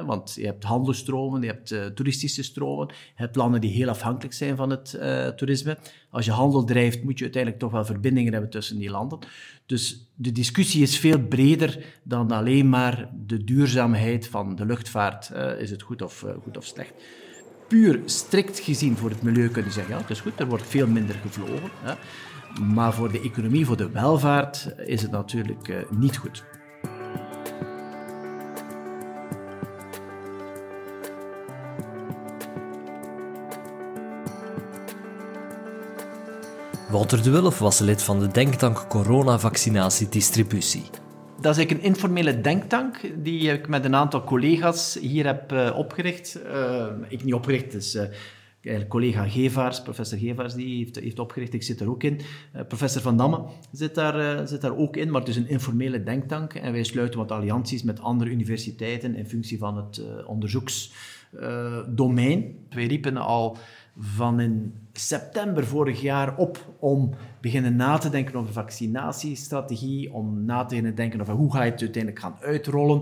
Want 0.06 0.34
je 0.36 0.46
hebt 0.46 0.64
handelstromen, 0.64 1.42
je 1.42 1.48
hebt 1.48 1.96
toeristische 1.96 2.44
stromen. 2.44 2.88
Je 2.88 2.94
hebt 3.16 3.36
landen 3.36 3.62
die 3.62 3.72
heel 3.72 3.90
afhankelijk 3.90 4.34
zijn 4.34 4.56
van 4.56 4.70
het 4.70 5.00
toerisme. 5.38 5.78
Als 6.10 6.26
je 6.26 6.32
handel 6.32 6.64
drijft, 6.64 7.04
moet 7.04 7.18
je 7.18 7.24
uiteindelijk 7.24 7.62
toch 7.62 7.72
wel 7.72 7.86
verbindingen 7.86 8.32
hebben 8.32 8.50
tussen 8.52 8.78
die 8.78 8.90
landen. 8.90 9.20
Dus 9.66 10.10
de 10.16 10.32
discussie 10.32 10.82
is 10.82 11.00
veel 11.00 11.20
breder 11.20 11.86
dan 12.04 12.32
alleen 12.32 12.70
maar 12.70 13.10
de 13.26 13.44
duurzaamheid 13.44 14.28
van 14.28 14.56
de 14.56 14.66
luchtvaart. 14.66 15.32
is 15.60 15.70
het 15.70 15.82
goed 15.82 16.02
of, 16.02 16.26
goed 16.44 16.58
of 16.58 16.66
slecht? 16.66 16.94
Puur 17.70 18.02
strikt 18.06 18.60
gezien 18.60 18.98
voor 18.98 19.10
het 19.10 19.22
milieu 19.22 19.50
kunnen 19.50 19.72
zeggen, 19.72 19.94
ja, 19.94 20.02
het 20.02 20.10
is 20.10 20.20
goed, 20.20 20.40
er 20.40 20.48
wordt 20.48 20.68
veel 20.68 20.88
minder 20.88 21.16
gevlogen. 21.22 21.70
Maar 22.74 22.94
voor 22.94 23.12
de 23.12 23.22
economie, 23.22 23.66
voor 23.66 23.78
de 23.78 23.90
welvaart, 23.90 24.74
is 24.86 25.02
het 25.02 25.12
natuurlijk 25.12 25.68
uh, 25.68 25.78
niet 25.90 26.18
goed. 26.18 26.44
Wouter 36.90 37.24
de 37.24 37.30
Wulf 37.30 37.60
was 37.60 37.80
lid 37.80 38.04
van 38.04 38.20
de 38.20 38.28
denktank 38.28 38.86
Corona-vaccinatiedistributie 38.88 40.90
dat 41.42 41.52
is 41.52 41.58
eigenlijk 41.58 41.88
een 41.88 41.94
informele 41.94 42.42
denktank 42.42 43.00
die 43.24 43.52
ik 43.52 43.68
met 43.68 43.86
een 43.86 43.96
aantal 43.96 44.24
collega's 44.24 44.98
hier 45.02 45.26
heb 45.26 45.52
uh, 45.52 45.78
opgericht. 45.78 46.40
Uh, 46.46 46.86
ik 47.08 47.24
niet 47.24 47.34
opgericht, 47.34 47.72
dus 47.72 47.96
uh, 47.96 48.04
collega 48.88 49.28
Gevaars, 49.28 49.82
professor 49.82 50.18
Gevaars, 50.18 50.54
die 50.54 50.78
heeft, 50.78 51.00
heeft 51.00 51.20
opgericht. 51.20 51.54
Ik 51.54 51.64
zit 51.64 51.80
er 51.80 51.90
ook 51.90 52.04
in. 52.04 52.22
professor 52.68 53.02
Van 53.02 53.18
Damme 53.18 53.44
zit 53.72 53.96
daar, 53.96 54.48
zit 54.48 54.62
daar 54.62 54.78
ook 54.78 54.98
in, 54.98 55.12
maar 55.12 55.20
het 55.20 55.30
is 55.30 55.36
een 55.36 55.50
informele 55.50 56.04
denktank. 56.04 56.54
En 56.54 56.72
wij 56.72 56.84
sluiten 56.84 57.20
wat 57.20 57.32
allianties 57.32 57.84
met 57.84 58.00
andere 58.00 58.30
universiteiten 58.30 59.16
in 59.16 59.28
functie 59.28 59.58
van 59.58 59.78
het 59.78 60.02
onderzoeksdomein. 60.26 62.56
wij 62.70 62.86
riepen 62.86 63.18
al 63.18 63.58
van 64.00 64.40
in 64.40 64.74
september 64.94 65.66
vorig 65.66 66.02
jaar 66.02 66.38
op 66.38 66.58
om 66.80 67.14
beginnen 67.42 67.76
na 67.76 67.98
te 67.98 68.10
denken 68.10 68.36
over 68.36 68.54
vaccinatiestrategie, 68.54 70.14
om 70.14 70.46
na 70.46 70.60
te 70.60 70.68
beginnen 70.68 70.96
denken 70.96 71.22
over 71.22 71.34
hoe 71.34 71.54
ga 71.54 71.64
je 71.64 71.72
het 71.72 71.82
uiteindelijk 71.82 72.24
gaan 72.24 72.38
uitrollen. 72.42 73.02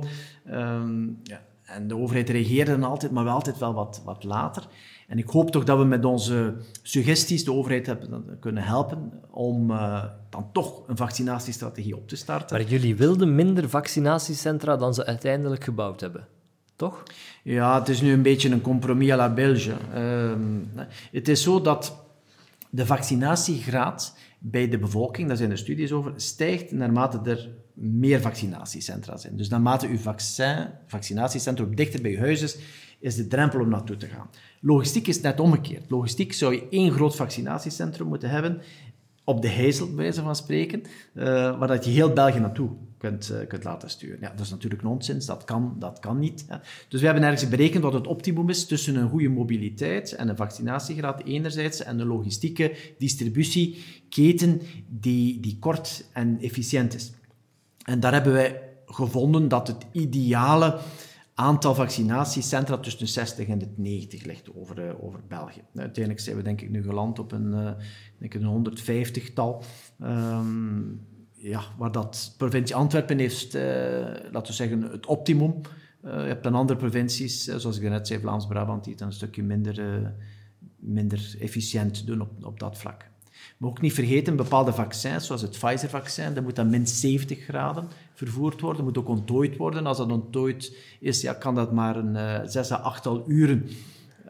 Um, 0.52 1.20
ja, 1.24 1.42
en 1.64 1.88
de 1.88 1.98
overheid 1.98 2.30
reageerde 2.30 2.72
dan 2.72 2.84
altijd, 2.84 3.12
maar 3.12 3.24
wel 3.24 3.34
altijd 3.34 3.58
wel 3.58 3.74
wat, 3.74 4.02
wat 4.06 4.24
later. 4.24 4.68
En 5.08 5.18
ik 5.18 5.30
hoop 5.30 5.52
toch 5.52 5.64
dat 5.64 5.78
we 5.78 5.84
met 5.84 6.06
onze 6.06 6.56
suggesties 6.82 7.44
de 7.44 7.54
overheid 7.54 7.86
hebben 7.86 8.38
kunnen 8.40 8.64
helpen 8.64 9.12
om 9.30 9.72
uh, 9.72 10.04
dan 10.30 10.50
toch 10.52 10.88
een 10.88 10.98
vaccinatiestrategie 10.98 11.96
op 11.96 12.08
te 12.08 12.16
starten. 12.16 12.58
Maar 12.58 12.68
jullie 12.68 12.96
wilden 12.96 13.36
minder 13.36 13.70
vaccinatiecentra 13.70 14.78
dan 14.78 14.94
ze 14.94 15.06
uiteindelijk 15.06 15.64
gebouwd 15.64 16.02
hebben, 16.02 16.28
toch? 16.76 17.04
Ja, 17.44 17.80
het 17.80 17.90
is 17.90 18.02
nu 18.02 18.12
een 18.12 18.22
beetje 18.22 18.50
een 18.50 18.62
compromis 18.62 19.12
à 19.12 19.16
la 19.16 19.34
Belge. 19.34 19.74
Uh, 19.96 20.32
het 21.12 21.28
is 21.28 21.44
zo 21.44 21.62
dat 21.62 22.06
de 22.78 22.86
vaccinatiegraad 22.86 24.18
bij 24.40 24.70
de 24.70 24.78
bevolking, 24.78 25.28
daar 25.28 25.38
zijn 25.38 25.52
er 25.52 25.58
studies 25.58 25.92
over, 25.92 26.14
stijgt 26.16 26.72
naarmate 26.72 27.20
er 27.30 27.50
meer 27.74 28.22
vaccinatiecentra 28.22 29.18
zijn. 29.18 29.38
Dus 29.38 29.50
naarmate 29.50 29.88
uw 29.88 29.98
vaccin, 29.98 30.68
vaccinatiecentrum 30.88 31.76
dichter 31.76 32.02
bij 32.02 32.12
je 32.12 32.20
huis 32.20 32.42
is, 32.42 32.58
is 33.00 33.16
de 33.16 33.28
drempel 33.28 33.60
om 33.60 33.70
naartoe 33.70 33.98
te 33.98 34.08
gaan. 34.08 34.30
Logistiek 34.62 35.08
is 35.08 35.22
net 35.22 35.40
omgekeerd. 35.40 35.90
Logistiek 35.90 36.34
zou 36.34 36.54
je 36.54 36.68
één 36.70 36.92
groot 36.92 37.16
vaccinatiecentrum 37.16 38.08
moeten 38.08 38.30
hebben, 38.30 38.62
op 39.24 39.42
de 39.42 39.50
Heizel, 39.50 39.88
bij 39.88 39.96
wijze 39.96 40.22
van 40.22 40.36
spreken, 40.36 40.82
uh, 41.14 41.24
waar 41.60 41.68
dat 41.68 41.86
je 41.86 41.92
heel 41.92 42.14
België 42.14 42.40
naartoe 42.40 42.70
kunt, 42.98 43.32
uh, 43.32 43.48
kunt 43.48 43.64
laten 43.64 43.90
sturen. 43.90 44.18
Ja, 44.22 44.30
dat 44.30 44.46
is 44.46 44.50
natuurlijk 44.50 44.84
nonsens, 44.84 45.26
dat 45.26 45.44
kan, 45.44 45.76
dat 45.80 46.00
kan 46.00 46.20
niet. 46.20 46.46
Hè. 46.48 46.58
Dus 46.88 47.00
we 47.00 47.06
hebben 47.06 47.24
ergens 47.24 47.50
berekend 47.50 47.84
wat 47.84 47.94
het 47.94 48.08
optimum 48.08 48.50
is 48.50 48.66
tussen 48.66 48.96
een 48.96 49.10
goede 49.10 49.30
mobiliteit 49.30 50.12
en 50.12 50.30
een 50.30 50.36
vaccinatiegraad 50.36 51.24
enerzijds 51.24 51.84
en 51.84 52.00
een 52.00 52.08
logistieke 52.08 52.76
distributieketen 52.98 54.62
die, 54.88 55.40
die 55.40 55.58
kort 55.60 56.06
en 56.14 56.40
efficiënt 56.42 56.96
is. 56.96 57.12
En 57.84 58.00
daar 58.00 58.14
hebben 58.14 58.34
wij 58.34 58.62
gevonden 58.86 59.48
dat 59.48 59.68
het 59.68 59.86
ideale 59.92 60.80
aantal 61.34 61.76
vaccinatiecentra 61.76 62.78
tussen 62.78 63.06
de 63.06 63.12
60 63.12 63.48
en 63.48 63.58
de 63.58 63.68
90 63.76 64.24
ligt 64.24 64.56
over, 64.56 64.86
uh, 64.86 65.04
over 65.04 65.20
België. 65.28 65.62
Nou, 65.72 65.86
uiteindelijk 65.86 66.24
zijn 66.24 66.36
we 66.36 66.42
denk 66.42 66.62
ik 66.62 66.70
nu 66.70 66.84
geland 66.84 67.20
op 67.20 67.32
een, 67.32 67.52
uh, 68.20 68.30
een 68.30 68.44
150-tal. 68.44 69.64
Um, 70.02 70.08
ehm, 70.08 70.84
ja, 71.38 71.62
waar 71.78 71.92
dat 71.92 72.34
provincie 72.38 72.76
Antwerpen 72.76 73.18
heeft, 73.18 73.56
uh, 73.56 73.62
laten 74.32 74.48
we 74.48 74.54
zeggen, 74.54 74.82
het 74.82 75.06
optimum. 75.06 75.62
je 76.02 76.10
hebt 76.10 76.44
dan 76.44 76.56
andere 76.56 76.80
provincies, 76.80 77.44
zoals 77.44 77.80
ik 77.80 77.90
net 77.90 78.08
zei, 78.08 78.20
Vlaams-Brabant, 78.20 78.84
die 78.84 78.94
het 78.94 79.02
een 79.02 79.12
stukje 79.14 79.44
minder, 79.44 80.12
minder 80.76 81.36
efficiënt 81.40 82.06
doen 82.06 82.22
op, 82.22 82.46
op 82.46 82.60
dat 82.60 82.78
vlak. 82.78 83.06
Maar 83.58 83.70
ook 83.70 83.82
niet 83.82 83.94
vergeten, 83.94 84.36
bepaalde 84.36 84.74
vaccins, 84.74 85.26
zoals 85.26 85.42
het 85.42 85.58
Pfizer-vaccin, 85.60 86.34
dat 86.34 86.44
moet 86.44 86.56
dan 86.56 86.70
min 86.70 86.88
70 86.88 87.40
graden 87.40 87.88
vervoerd 88.14 88.62
worden, 88.62 88.84
moet 88.84 88.98
ook 88.98 89.08
onttooid 89.08 89.58
worden. 89.58 89.86
Als 89.86 89.98
dat 89.98 90.12
onttooid 90.12 90.78
is, 91.00 91.22
ja, 91.22 91.34
kan 91.34 91.56
dat 91.56 91.72
maar 91.72 91.96
een 91.96 92.16
uh, 92.16 92.40
zes 92.46 92.72
à 92.72 92.76
achttal 92.76 93.24
uren 93.28 93.70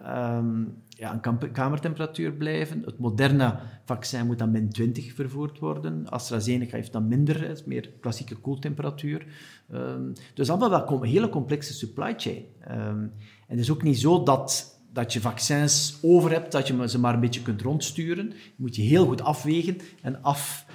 um, 0.06 0.82
ja, 0.98 1.20
een 1.24 1.52
kamertemperatuur 1.52 2.32
blijven. 2.32 2.82
Het 2.86 3.00
Moderna-vaccin 3.00 4.26
moet 4.26 4.40
dan 4.40 4.52
min 4.52 4.70
20 4.70 5.14
vervoerd 5.14 5.60
worden. 5.60 6.10
AstraZeneca 6.10 6.76
heeft 6.76 6.92
dan 6.92 7.08
minder, 7.08 7.50
is 7.50 7.64
meer 7.64 7.90
klassieke 8.00 8.36
koeltemperatuur. 8.36 9.26
Um, 9.74 10.14
dus 10.34 10.50
allemaal 10.50 10.70
wel 10.70 11.02
een 11.02 11.10
hele 11.10 11.30
complexe 11.30 11.74
supply 11.74 12.14
chain. 12.18 12.46
Um, 12.72 13.12
en 13.48 13.56
het 13.56 13.60
is 13.60 13.72
ook 13.72 13.84
niet 13.84 14.00
zo 14.00 14.24
dat 14.24 14.76
dat 14.94 15.14
je 15.14 15.22
vaccins 15.22 15.98
over 16.02 16.32
hebt, 16.32 16.52
dat 16.52 16.68
je 16.68 16.90
ze 16.90 17.00
maar 17.00 17.14
een 17.14 17.20
beetje 17.20 17.42
kunt 17.42 17.62
rondsturen. 17.62 18.30
Je 18.30 18.54
moet 18.56 18.76
je 18.76 18.82
heel 18.82 19.06
goed 19.06 19.22
afwegen 19.22 19.78
en 20.02 20.22
af, 20.22 20.66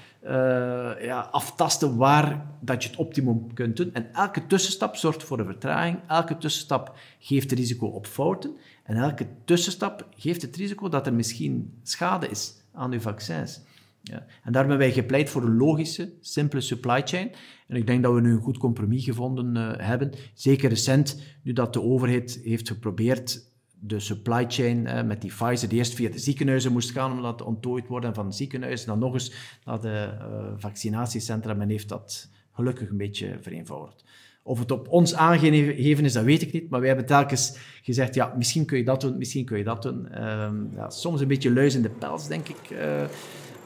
ja, 1.00 1.28
aftasten 1.30 1.96
waar 1.96 2.46
dat 2.61 2.82
je 2.82 2.88
het 2.88 2.98
optimum 2.98 3.54
kunt 3.54 3.76
doen. 3.76 3.94
En 3.94 4.14
elke 4.14 4.46
tussenstap 4.46 4.96
zorgt 4.96 5.22
voor 5.22 5.38
een 5.38 5.46
vertraging. 5.46 5.98
Elke 6.06 6.38
tussenstap 6.38 6.96
geeft 7.18 7.50
het 7.50 7.58
risico 7.58 7.87
op 7.87 8.06
fouten. 8.06 8.56
En 8.82 8.96
elke 8.96 9.26
tussenstap 9.44 10.08
geeft 10.16 10.42
het 10.42 10.56
risico 10.56 10.88
dat 10.88 11.06
er 11.06 11.14
misschien 11.14 11.72
schade 11.82 12.28
is 12.28 12.54
aan 12.72 12.92
uw 12.92 13.00
vaccins. 13.00 13.61
Ja. 14.02 14.26
En 14.44 14.52
daar 14.52 14.61
hebben 14.61 14.78
wij 14.78 14.92
gepleit 14.92 15.30
voor 15.30 15.42
een 15.42 15.56
logische, 15.56 16.12
simpele 16.20 16.61
supply 16.62 17.02
chain. 17.04 17.30
En 17.68 17.76
ik 17.76 17.87
denk 17.87 18.02
dat 18.02 18.14
we 18.14 18.20
nu 18.20 18.32
een 18.32 18.42
goed 18.42 18.58
compromis 18.58 19.04
gevonden 19.04 19.56
uh, 19.56 19.87
hebben. 19.87 20.12
Zeker 20.35 20.68
recent, 20.68 21.22
nu 21.42 21.52
dat 21.52 21.72
de 21.72 21.82
overheid 21.82 22.40
heeft 22.44 22.68
geprobeerd 22.68 23.52
de 23.85 24.01
supply 24.01 24.45
chain 24.49 24.87
uh, 24.87 25.03
met 25.03 25.21
die 25.21 25.31
Pfizer, 25.31 25.68
die 25.68 25.79
eerst 25.79 25.95
via 25.95 26.11
de 26.11 26.18
ziekenhuizen 26.18 26.73
moest 26.73 26.90
gaan 26.90 27.12
omdat 27.12 27.38
het 27.38 27.49
onttooid 27.49 27.87
worden 27.88 28.09
en 28.09 28.14
van 28.14 28.29
de 28.29 28.35
ziekenhuizen 28.35 28.87
dan 28.87 28.99
nog 28.99 29.12
eens 29.12 29.33
naar 29.64 29.81
de 29.81 30.09
uh, 30.18 30.53
vaccinatiecentra. 30.57 31.55
Men 31.55 31.68
heeft 31.68 31.88
dat 31.88 32.31
gelukkig 32.53 32.90
een 32.90 32.97
beetje 32.97 33.38
vereenvoudigd. 33.40 34.05
Of 34.42 34.59
het 34.59 34.71
op 34.71 34.88
ons 34.88 35.14
aangegeven 35.14 36.05
is, 36.05 36.12
dat 36.12 36.25
weet 36.25 36.42
ik 36.42 36.53
niet. 36.53 36.71
Maar 36.71 36.79
wij 36.79 36.88
hebben 36.88 37.07
telkens 37.07 37.59
gezegd, 37.83 38.14
ja, 38.14 38.35
misschien 38.37 38.64
kun 38.64 38.79
je 38.79 38.85
dat 38.85 39.01
doen, 39.01 39.18
misschien 39.18 39.45
kun 39.45 39.59
je 39.59 39.64
dat 39.64 39.83
doen. 39.83 40.25
Um, 40.25 40.71
ja, 40.75 40.90
soms 40.90 41.21
een 41.21 41.29
beetje 41.29 41.53
luis 41.53 41.75
in 41.75 41.83
de 41.83 41.90
pels, 41.90 42.29
denk 42.29 42.49
ik. 42.49 42.71
Uh, 42.71 43.03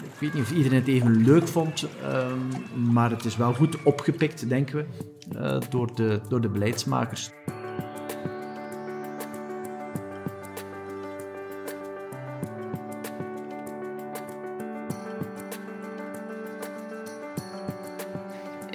ik 0.05 0.21
weet 0.21 0.35
niet 0.35 0.43
of 0.43 0.53
iedereen 0.53 0.79
het 0.79 0.89
even 0.89 1.25
leuk 1.25 1.49
vond, 1.49 1.87
um, 2.05 2.93
maar 2.93 3.11
het 3.11 3.25
is 3.25 3.37
wel 3.37 3.55
goed 3.55 3.83
opgepikt, 3.83 4.49
denken 4.49 4.77
we, 4.77 5.59
door, 5.69 5.95
de, 5.95 6.21
door 6.29 6.41
de 6.41 6.49
beleidsmakers. 6.49 7.31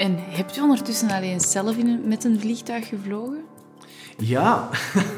En 0.02 0.16
hebt 0.18 0.58
u 0.58 0.62
ondertussen 0.62 1.10
alleen 1.10 1.40
zelf 1.40 1.78
in 1.78 2.08
met 2.08 2.24
een 2.24 2.40
vliegtuig 2.40 2.88
gevlogen? 2.88 3.44
Ja, 4.18 4.70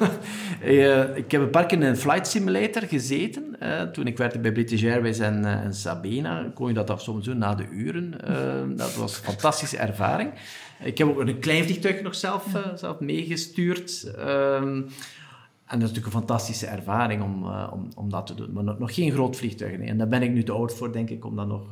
eh, 0.62 1.18
ik 1.18 1.32
heb 1.32 1.42
een 1.42 1.50
paar 1.50 1.66
keer 1.66 1.78
in 1.78 1.84
een 1.84 1.98
flight 1.98 2.28
simulator 2.28 2.82
gezeten. 2.82 3.56
Uh, 3.62 3.82
toen 3.82 4.08
ik 4.08 4.18
werkte 4.18 4.40
bij 4.40 4.52
British 4.52 4.84
Airways 4.84 5.20
en, 5.20 5.42
uh, 5.42 5.52
en 5.52 5.74
Sabena, 5.74 6.52
kon 6.54 6.68
je 6.68 6.74
dat 6.74 6.90
af 6.90 7.02
soms 7.02 7.26
doen 7.26 7.38
na 7.38 7.56
de 7.56 7.68
uren. 7.72 8.12
dat 8.78 8.96
was 8.96 9.18
een 9.18 9.24
fantastische 9.24 9.78
ervaring. 9.78 10.32
Ik 10.84 10.98
heb 10.98 11.08
ook 11.08 11.20
een 11.20 11.40
klein 11.40 11.64
vliegtuig 11.64 12.02
nog 12.02 12.16
zelf, 12.16 12.46
zelf 12.76 13.00
meegestuurd. 13.00 14.14
Ehm, 14.18 14.82
en 15.66 15.80
dat 15.80 15.90
is 15.90 15.96
natuurlijk 15.96 16.06
een 16.06 16.12
fantastische 16.12 16.68
ervaring 16.68 17.24
om, 17.24 17.46
om, 17.48 17.88
om 17.96 18.10
dat 18.10 18.28
te 18.28 18.36
doen. 18.36 18.54
Maar 18.54 18.64
nog, 18.64 18.80
nog 18.80 18.94
geen 18.94 19.12
groot 19.12 19.36
vliegtuig. 19.36 19.78
Nee. 19.78 19.88
En 19.88 19.98
daar 19.98 20.08
ben 20.08 20.22
ik 20.22 20.32
nu 20.32 20.44
te 20.44 20.52
oud 20.52 20.74
voor, 20.74 20.92
denk 20.94 21.10
ik, 21.10 21.26
om 21.26 21.36
dan 21.36 21.48
nog 21.48 21.68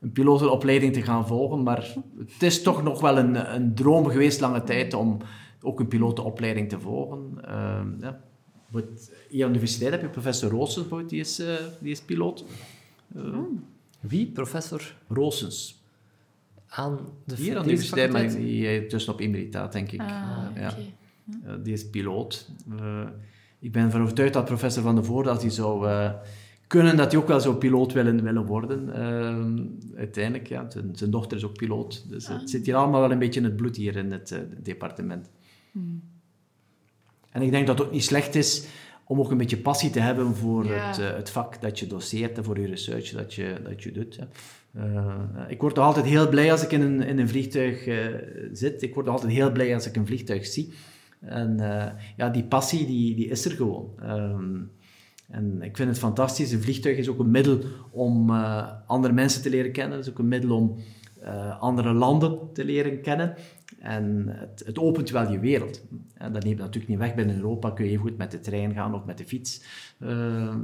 een 0.00 0.12
pilotenopleiding 0.12 0.92
te 0.92 1.02
gaan 1.02 1.26
volgen. 1.26 1.62
Maar 1.62 1.94
het 2.18 2.42
is 2.42 2.62
toch 2.62 2.82
nog 2.82 3.00
wel 3.00 3.18
een, 3.18 3.54
een 3.54 3.74
droom 3.74 4.06
geweest 4.06 4.40
lange 4.40 4.64
tijd 4.64 4.94
om 4.94 5.18
ook 5.62 5.80
een 5.80 5.88
pilotenopleiding 5.88 6.68
te 6.68 6.80
volgen. 6.80 7.38
Uh, 7.44 7.80
ja. 8.00 8.20
Hier 9.28 9.44
aan 9.44 9.52
de 9.52 9.58
universiteit 9.58 9.90
heb 9.90 10.00
je 10.00 10.08
professor 10.08 10.50
Roosens, 10.50 10.88
die 11.06 11.20
is, 11.20 11.40
uh, 11.40 11.54
die 11.80 11.90
is 11.90 12.00
piloot. 12.00 12.44
Uh, 13.16 13.38
Wie? 14.00 14.26
Professor? 14.26 14.94
Roosens. 15.08 15.84
Aan 16.66 16.98
de 17.24 17.34
Hier 17.34 17.56
aan 17.56 17.62
de 17.62 17.68
universiteit, 17.68 18.12
maar 18.12 18.28
die 18.28 18.86
tussen 18.86 19.12
op 19.12 19.20
emeritaat, 19.20 19.72
denk 19.72 19.92
ik. 19.92 20.00
Ah, 20.00 20.06
ja. 20.54 20.74
Okay. 21.42 21.62
die 21.62 21.72
is 21.72 21.90
piloot. 21.90 22.50
ik 23.58 23.72
ben 23.72 23.84
ervan 23.84 24.02
overtuigd 24.02 24.32
dat 24.32 24.44
professor 24.44 24.82
Van 24.82 24.94
der 24.94 25.04
Voorde, 25.04 25.28
dat 25.28 25.42
hij 25.42 25.50
zou 25.50 25.88
kunnen 26.70 26.96
dat 26.96 27.12
hij 27.12 27.20
ook 27.20 27.28
wel 27.28 27.40
zo 27.40 27.54
piloot 27.54 27.92
willen, 27.92 28.22
willen 28.22 28.46
worden. 28.46 28.88
Uh, 28.88 29.98
uiteindelijk, 29.98 30.48
ja. 30.48 30.70
Zijn, 30.70 30.90
zijn, 30.92 31.10
dochter 31.10 31.36
is 31.36 31.44
ook 31.44 31.56
piloot. 31.56 32.04
Dus 32.08 32.26
het 32.26 32.40
ah. 32.40 32.46
zit 32.46 32.66
hier 32.66 32.74
allemaal 32.74 33.00
wel 33.00 33.10
een 33.10 33.18
beetje 33.18 33.40
in 33.40 33.46
het 33.46 33.56
bloed 33.56 33.76
hier 33.76 33.96
in 33.96 34.12
het, 34.12 34.30
uh, 34.30 34.38
departement. 34.62 35.30
Hmm. 35.72 36.02
En 37.30 37.42
ik 37.42 37.50
denk 37.50 37.66
dat 37.66 37.78
het 37.78 37.86
ook 37.86 37.92
niet 37.92 38.04
slecht 38.04 38.34
is 38.34 38.66
om 39.04 39.20
ook 39.20 39.30
een 39.30 39.36
beetje 39.36 39.56
passie 39.56 39.90
te 39.90 40.00
hebben 40.00 40.34
voor 40.34 40.64
het, 40.64 40.98
uh, 40.98 41.10
het, 41.10 41.30
vak 41.30 41.60
dat 41.60 41.78
je 41.78 41.86
doseert 41.86 42.36
en 42.36 42.44
voor 42.44 42.60
je 42.60 42.66
research 42.66 43.10
dat 43.10 43.34
je, 43.34 43.60
dat 43.64 43.82
je 43.82 43.92
doet. 43.92 44.18
ik 45.48 45.60
word 45.60 45.78
altijd 45.78 46.06
heel 46.06 46.28
blij 46.28 46.52
als 46.52 46.62
ik 46.62 46.72
in 46.72 46.80
een, 46.80 47.02
in 47.02 47.18
een 47.18 47.28
vliegtuig 47.28 47.88
zit. 48.52 48.82
Ik 48.82 48.94
word 48.94 49.08
altijd 49.08 49.32
heel 49.32 49.52
blij 49.52 49.74
als 49.74 49.86
ik 49.86 49.96
een 49.96 50.06
vliegtuig 50.06 50.46
zie. 50.46 50.72
En 51.20 51.56
ja, 52.16 52.28
die 52.28 52.44
passie 52.44 52.86
die, 52.86 53.14
die 53.14 53.28
is 53.28 53.44
er 53.44 53.50
gewoon. 53.50 53.92
Ehm, 54.00 54.58
en 55.30 55.62
ik 55.62 55.76
vind 55.76 55.88
het 55.88 55.98
fantastisch. 55.98 56.52
Een 56.52 56.62
vliegtuig 56.62 56.96
is 56.96 57.08
ook 57.08 57.18
een 57.18 57.30
middel 57.30 57.58
om 57.90 58.30
uh, 58.30 58.66
andere 58.86 59.14
mensen 59.14 59.42
te 59.42 59.50
leren 59.50 59.72
kennen. 59.72 59.96
Het 59.96 60.06
is 60.06 60.12
ook 60.12 60.18
een 60.18 60.28
middel 60.28 60.56
om 60.56 60.76
uh, 61.22 61.60
andere 61.60 61.92
landen 61.92 62.38
te 62.52 62.64
leren 62.64 63.00
kennen. 63.00 63.34
En 63.78 64.24
het, 64.28 64.62
het, 64.66 64.78
opent 64.78 65.10
wel 65.10 65.30
je 65.30 65.38
wereld. 65.38 65.82
En 66.14 66.32
dat 66.32 66.44
neemt 66.44 66.58
natuurlijk 66.58 66.88
niet 66.88 66.98
weg. 66.98 67.14
Binnen 67.14 67.36
Europa 67.36 67.70
kun 67.70 67.90
je 67.90 67.96
goed 67.96 68.16
met 68.16 68.30
de 68.30 68.40
trein 68.40 68.74
gaan 68.74 68.94
of 68.94 69.04
met 69.04 69.18
de 69.18 69.24
fiets. 69.24 69.62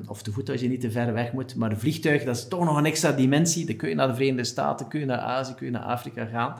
Of 0.07 0.22
te 0.22 0.33
voet 0.33 0.50
als 0.50 0.61
je 0.61 0.68
niet 0.68 0.81
te 0.81 0.90
ver 0.90 1.12
weg 1.12 1.33
moet. 1.33 1.57
Maar 1.57 1.70
een 1.70 1.79
vliegtuig, 1.79 2.24
dat 2.24 2.37
is 2.37 2.48
toch 2.48 2.64
nog 2.64 2.76
een 2.76 2.85
extra 2.85 3.12
dimensie. 3.12 3.66
Dan 3.66 3.76
kun 3.76 3.88
je 3.88 3.94
naar 3.94 4.09
de 4.09 4.14
Verenigde 4.14 4.44
Staten, 4.44 4.88
kun 4.88 5.00
je 5.00 5.07
naar 5.07 5.18
Azië, 5.18 5.55
kun 5.55 5.66
je 5.66 5.72
naar 5.72 5.83
Afrika 5.83 6.24
gaan. 6.24 6.57